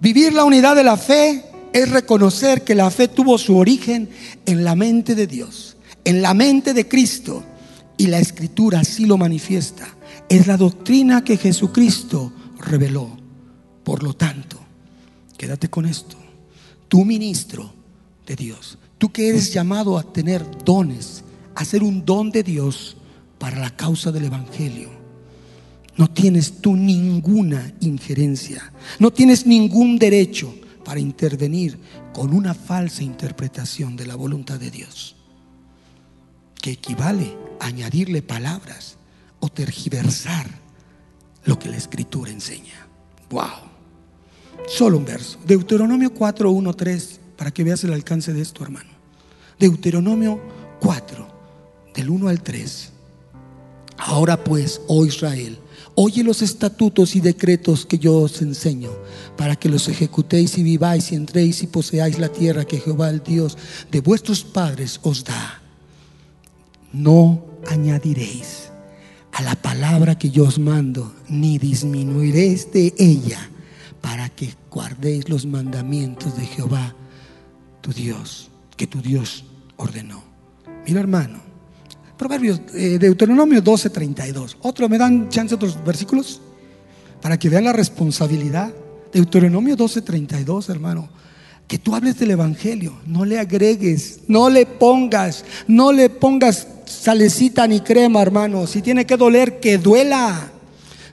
Vivir 0.00 0.32
la 0.32 0.44
unidad 0.44 0.74
de 0.74 0.84
la 0.84 0.96
fe 0.96 1.44
es 1.72 1.88
reconocer 1.90 2.64
que 2.64 2.74
la 2.74 2.90
fe 2.90 3.08
tuvo 3.08 3.38
su 3.38 3.56
origen 3.56 4.08
en 4.44 4.64
la 4.64 4.74
mente 4.74 5.14
de 5.14 5.26
Dios, 5.26 5.76
en 6.04 6.22
la 6.22 6.34
mente 6.34 6.74
de 6.74 6.88
Cristo, 6.88 7.44
y 7.96 8.06
la 8.06 8.18
escritura 8.18 8.80
así 8.80 9.06
lo 9.06 9.18
manifiesta 9.18 9.97
es 10.28 10.46
la 10.46 10.56
doctrina 10.56 11.24
que 11.24 11.36
Jesucristo 11.36 12.32
reveló. 12.60 13.16
Por 13.82 14.02
lo 14.02 14.14
tanto, 14.14 14.58
quédate 15.36 15.68
con 15.68 15.86
esto. 15.86 16.16
Tú 16.88 17.04
ministro 17.04 17.72
de 18.26 18.36
Dios, 18.36 18.78
tú 18.98 19.10
que 19.10 19.28
eres 19.28 19.52
llamado 19.52 19.98
a 19.98 20.12
tener 20.12 20.44
dones, 20.64 21.24
a 21.54 21.64
ser 21.64 21.82
un 21.82 22.04
don 22.04 22.30
de 22.30 22.42
Dios 22.42 22.96
para 23.38 23.58
la 23.58 23.74
causa 23.74 24.12
del 24.12 24.24
Evangelio. 24.24 24.90
No 25.96 26.10
tienes 26.10 26.60
tú 26.60 26.76
ninguna 26.76 27.72
injerencia, 27.80 28.72
no 28.98 29.10
tienes 29.10 29.46
ningún 29.46 29.98
derecho 29.98 30.54
para 30.84 31.00
intervenir 31.00 31.78
con 32.12 32.32
una 32.32 32.54
falsa 32.54 33.02
interpretación 33.02 33.96
de 33.96 34.06
la 34.06 34.14
voluntad 34.14 34.60
de 34.60 34.70
Dios, 34.70 35.16
que 36.60 36.72
equivale 36.72 37.36
a 37.60 37.66
añadirle 37.66 38.22
palabras 38.22 38.97
o 39.40 39.48
tergiversar 39.48 40.46
lo 41.44 41.58
que 41.58 41.68
la 41.68 41.76
escritura 41.76 42.30
enseña. 42.30 42.86
Wow. 43.30 43.68
Solo 44.66 44.98
un 44.98 45.04
verso. 45.04 45.38
Deuteronomio 45.46 46.12
4, 46.12 46.50
1, 46.50 46.74
3, 46.74 47.20
para 47.36 47.50
que 47.50 47.64
veas 47.64 47.84
el 47.84 47.92
alcance 47.92 48.32
de 48.32 48.42
esto, 48.42 48.62
hermano. 48.62 48.90
Deuteronomio 49.58 50.40
4, 50.80 51.26
del 51.94 52.10
1 52.10 52.28
al 52.28 52.42
3. 52.42 52.92
Ahora 53.96 54.42
pues, 54.44 54.80
oh 54.86 55.04
Israel, 55.04 55.58
oye 55.94 56.22
los 56.22 56.42
estatutos 56.42 57.16
y 57.16 57.20
decretos 57.20 57.86
que 57.86 57.98
yo 57.98 58.16
os 58.16 58.42
enseño, 58.42 58.90
para 59.36 59.56
que 59.56 59.68
los 59.68 59.88
ejecutéis 59.88 60.58
y 60.58 60.62
viváis 60.62 61.10
y 61.12 61.16
entréis 61.16 61.62
y 61.62 61.66
poseáis 61.66 62.18
la 62.18 62.28
tierra 62.28 62.64
que 62.64 62.78
Jehová, 62.78 63.10
el 63.10 63.22
Dios 63.22 63.56
de 63.90 64.00
vuestros 64.00 64.44
padres, 64.44 65.00
os 65.02 65.24
da. 65.24 65.60
No 66.92 67.44
añadiréis 67.66 68.70
a 69.38 69.42
la 69.42 69.54
palabra 69.54 70.18
que 70.18 70.30
yo 70.30 70.42
os 70.46 70.58
mando, 70.58 71.14
ni 71.28 71.58
disminuiréis 71.58 72.72
de 72.72 72.92
ella, 72.98 73.38
para 74.00 74.28
que 74.28 74.52
guardéis 74.68 75.28
los 75.28 75.46
mandamientos 75.46 76.36
de 76.36 76.44
Jehová, 76.44 76.96
tu 77.80 77.92
Dios, 77.92 78.50
que 78.76 78.88
tu 78.88 79.00
Dios 79.00 79.44
ordenó. 79.76 80.24
Mira, 80.84 80.98
hermano, 80.98 81.38
Proverbios, 82.16 82.60
eh, 82.74 82.98
Deuteronomio 82.98 83.62
12, 83.62 83.90
32. 83.90 84.56
¿Otro? 84.62 84.88
¿Me 84.88 84.98
dan 84.98 85.28
chance 85.28 85.54
otros 85.54 85.78
versículos? 85.84 86.40
Para 87.22 87.38
que 87.38 87.48
vean 87.48 87.62
la 87.62 87.72
responsabilidad. 87.72 88.74
Deuteronomio 89.12 89.76
12, 89.76 90.02
32, 90.02 90.68
hermano. 90.68 91.08
Que 91.68 91.78
tú 91.78 91.94
hables 91.94 92.18
del 92.18 92.32
Evangelio, 92.32 92.98
no 93.06 93.24
le 93.24 93.38
agregues, 93.38 94.22
no 94.26 94.50
le 94.50 94.66
pongas, 94.66 95.44
no 95.68 95.92
le 95.92 96.10
pongas 96.10 96.66
salecita 96.88 97.66
ni 97.66 97.80
crema, 97.80 98.22
hermano. 98.22 98.66
Si 98.66 98.82
tiene 98.82 99.06
que 99.06 99.16
doler, 99.16 99.60
que 99.60 99.78
duela. 99.78 100.50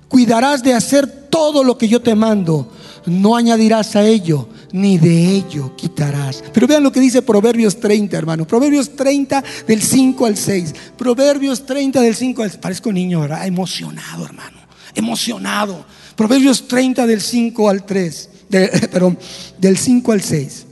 Cuidarás 0.07 0.63
de 0.63 0.73
hacer 0.73 1.07
todo 1.30 1.63
lo 1.63 1.78
que 1.78 1.88
yo 1.88 2.01
te 2.01 2.15
mando. 2.15 2.71
No 3.05 3.36
añadirás 3.36 3.95
a 3.95 4.03
ello, 4.03 4.49
ni 4.71 4.97
de 4.97 5.36
ello 5.36 5.76
quitarás. 5.76 6.43
Pero 6.53 6.65
vean 6.65 6.82
lo 6.82 6.91
que 6.91 6.99
dice 6.99 7.21
Proverbios 7.21 7.80
30, 7.80 8.17
hermano. 8.17 8.47
Proverbios 8.47 8.95
30 8.95 9.43
del 9.67 9.82
5 9.82 10.26
al 10.26 10.38
6. 10.38 10.73
Proverbios 10.97 11.65
30 11.65 12.01
del 12.01 12.15
5 12.15 12.43
al 12.43 12.49
6. 12.49 12.61
Parezco 12.61 12.91
niño, 12.91 13.21
¿verdad? 13.21 13.45
Emocionado, 13.45 14.26
hermano. 14.26 14.57
Emocionado. 14.95 15.86
Proverbios 16.15 16.67
30 16.67 17.05
del 17.05 17.21
5 17.21 17.69
al 17.69 17.86
3. 17.86 18.30
perdón, 18.91 19.19
del 19.59 19.78
5 19.78 20.11
al 20.11 20.21
6. 20.21 20.65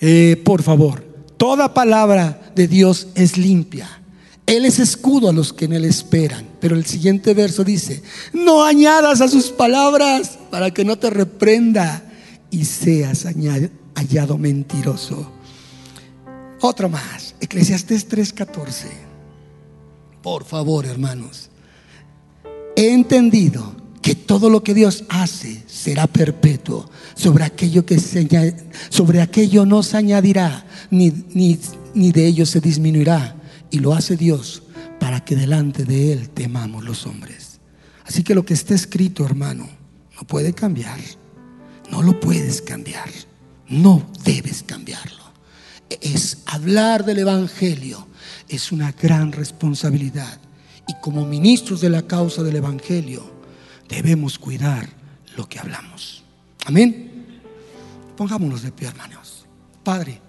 Eh, 0.00 0.40
por 0.44 0.62
favor, 0.62 1.07
toda 1.38 1.72
palabra 1.72 2.52
de 2.54 2.68
Dios 2.68 3.08
es 3.14 3.38
limpia. 3.38 3.88
Él 4.44 4.64
es 4.64 4.78
escudo 4.78 5.28
a 5.28 5.32
los 5.32 5.52
que 5.52 5.66
en 5.66 5.72
Él 5.72 5.84
esperan. 5.84 6.46
Pero 6.60 6.74
el 6.74 6.84
siguiente 6.84 7.34
verso 7.34 7.64
dice, 7.64 8.02
no 8.32 8.64
añadas 8.64 9.20
a 9.20 9.28
sus 9.28 9.50
palabras 9.50 10.38
para 10.50 10.70
que 10.72 10.84
no 10.84 10.98
te 10.98 11.10
reprenda 11.10 12.02
y 12.50 12.64
seas 12.64 13.26
hallado 13.94 14.38
mentiroso. 14.38 15.32
Otro 16.60 16.88
más, 16.88 17.34
Eclesiastés 17.40 18.08
3:14. 18.08 18.86
Por 20.22 20.44
favor, 20.44 20.86
hermanos, 20.86 21.50
he 22.74 22.92
entendido 22.92 23.77
que 24.08 24.14
todo 24.14 24.48
lo 24.48 24.62
que 24.62 24.72
Dios 24.72 25.04
hace 25.10 25.62
será 25.66 26.06
perpetuo. 26.06 26.90
Sobre 27.14 27.44
aquello 27.44 27.84
que 27.84 28.00
se 28.00 28.26
sobre 28.88 29.20
aquello 29.20 29.66
no 29.66 29.82
se 29.82 29.98
añadirá 29.98 30.64
ni, 30.90 31.12
ni, 31.34 31.58
ni 31.92 32.10
de 32.10 32.26
ellos 32.26 32.48
se 32.48 32.62
disminuirá. 32.62 33.36
Y 33.70 33.80
lo 33.80 33.92
hace 33.92 34.16
Dios 34.16 34.62
para 34.98 35.26
que 35.26 35.36
delante 35.36 35.84
de 35.84 36.14
Él 36.14 36.30
temamos 36.30 36.84
los 36.84 37.04
hombres. 37.04 37.60
Así 38.02 38.22
que 38.22 38.34
lo 38.34 38.46
que 38.46 38.54
está 38.54 38.74
escrito, 38.74 39.26
hermano, 39.26 39.68
no 40.16 40.26
puede 40.26 40.54
cambiar. 40.54 40.98
No 41.90 42.02
lo 42.02 42.18
puedes 42.18 42.62
cambiar. 42.62 43.10
No 43.68 44.10
debes 44.24 44.62
cambiarlo. 44.62 45.22
Es 46.00 46.38
hablar 46.46 47.04
del 47.04 47.18
Evangelio. 47.18 48.08
Es 48.48 48.72
una 48.72 48.92
gran 48.92 49.32
responsabilidad. 49.32 50.40
Y 50.86 50.94
como 51.02 51.26
ministros 51.26 51.82
de 51.82 51.90
la 51.90 52.06
causa 52.06 52.42
del 52.42 52.56
Evangelio, 52.56 53.36
debemos 53.88 54.38
cuidar 54.38 54.88
lo 55.36 55.48
que 55.48 55.58
hablamos. 55.58 56.22
Amén. 56.66 57.40
Pongámonos 58.16 58.62
de 58.62 58.72
pie, 58.72 58.88
hermanos. 58.88 59.46
Padre. 59.82 60.20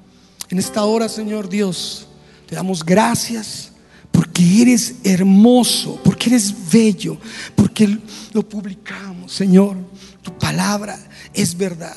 En 0.49 0.57
esta 0.57 0.83
hora, 0.83 1.07
Señor 1.07 1.47
Dios, 1.47 2.07
te 2.47 2.55
damos 2.55 2.83
gracias 2.83 3.71
porque 4.11 4.61
eres 4.61 4.95
hermoso, 5.03 5.99
porque 6.03 6.29
eres 6.29 6.53
bello, 6.71 7.17
porque 7.55 7.99
lo 8.33 8.47
publicamos, 8.47 9.33
Señor. 9.33 9.75
Tu 10.21 10.35
palabra 10.37 10.97
es 11.33 11.55
verdad. 11.55 11.95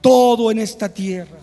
Todo 0.00 0.50
en 0.50 0.58
esta 0.58 0.88
tierra, 0.88 1.38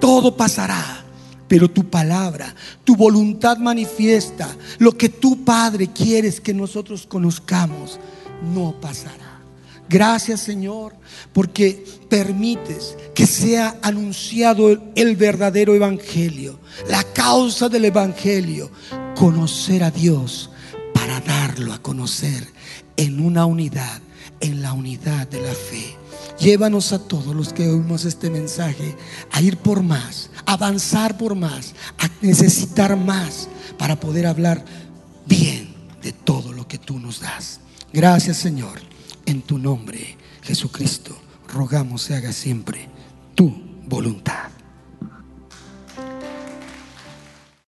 todo 0.00 0.36
pasará. 0.36 1.04
Pero 1.48 1.70
tu 1.70 1.88
palabra, 1.88 2.52
tu 2.82 2.96
voluntad 2.96 3.58
manifiesta, 3.58 4.48
lo 4.78 4.90
que 4.90 5.08
tu 5.08 5.44
Padre 5.44 5.88
quieres 5.88 6.40
que 6.40 6.52
nosotros 6.52 7.06
conozcamos, 7.06 8.00
no 8.42 8.74
pasará. 8.80 9.40
Gracias 9.88 10.40
Señor, 10.40 10.94
porque 11.32 11.84
permites 12.08 12.96
que 13.14 13.26
sea 13.26 13.78
anunciado 13.82 14.70
el, 14.94 15.16
verdadero 15.16 15.74
evangelio, 15.74 16.58
la 16.88 17.04
causa 17.04 17.68
del 17.68 17.84
evangelio, 17.84 18.70
conocer 19.14 19.84
a 19.84 19.90
Dios 19.90 20.50
para 20.92 21.20
darlo 21.20 21.72
a 21.72 21.80
conocer 21.80 22.48
en 22.96 23.20
una 23.20 23.46
unidad, 23.46 24.00
en 24.40 24.60
la 24.60 24.72
unidad 24.72 25.28
de 25.28 25.40
la 25.40 25.54
fe. 25.54 25.96
Llévanos 26.38 26.92
a 26.92 26.98
todos 26.98 27.34
los 27.34 27.52
que 27.52 27.68
oímos 27.68 28.04
este 28.04 28.28
mensaje 28.28 28.96
a 29.30 29.40
ir 29.40 29.56
por 29.56 29.82
más, 29.82 30.30
a 30.46 30.54
avanzar 30.54 31.16
por 31.16 31.36
más, 31.36 31.74
a 31.98 32.10
necesitar 32.20 32.96
más 32.96 33.48
para 33.78 34.00
poder 34.00 34.26
hablar 34.26 34.64
bien 35.26 35.74
de 36.02 36.12
todo 36.12 36.52
lo 36.52 36.66
que 36.66 36.78
tú 36.78 36.98
nos 36.98 37.20
das. 37.20 37.60
Gracias 37.92 38.36
Señor. 38.36 38.80
En 39.26 39.42
tu 39.42 39.58
nombre, 39.58 40.16
Jesucristo, 40.42 41.16
rogamos 41.48 42.02
se 42.02 42.14
haga 42.14 42.32
siempre 42.32 42.88
tu 43.34 43.52
voluntad. 43.86 44.55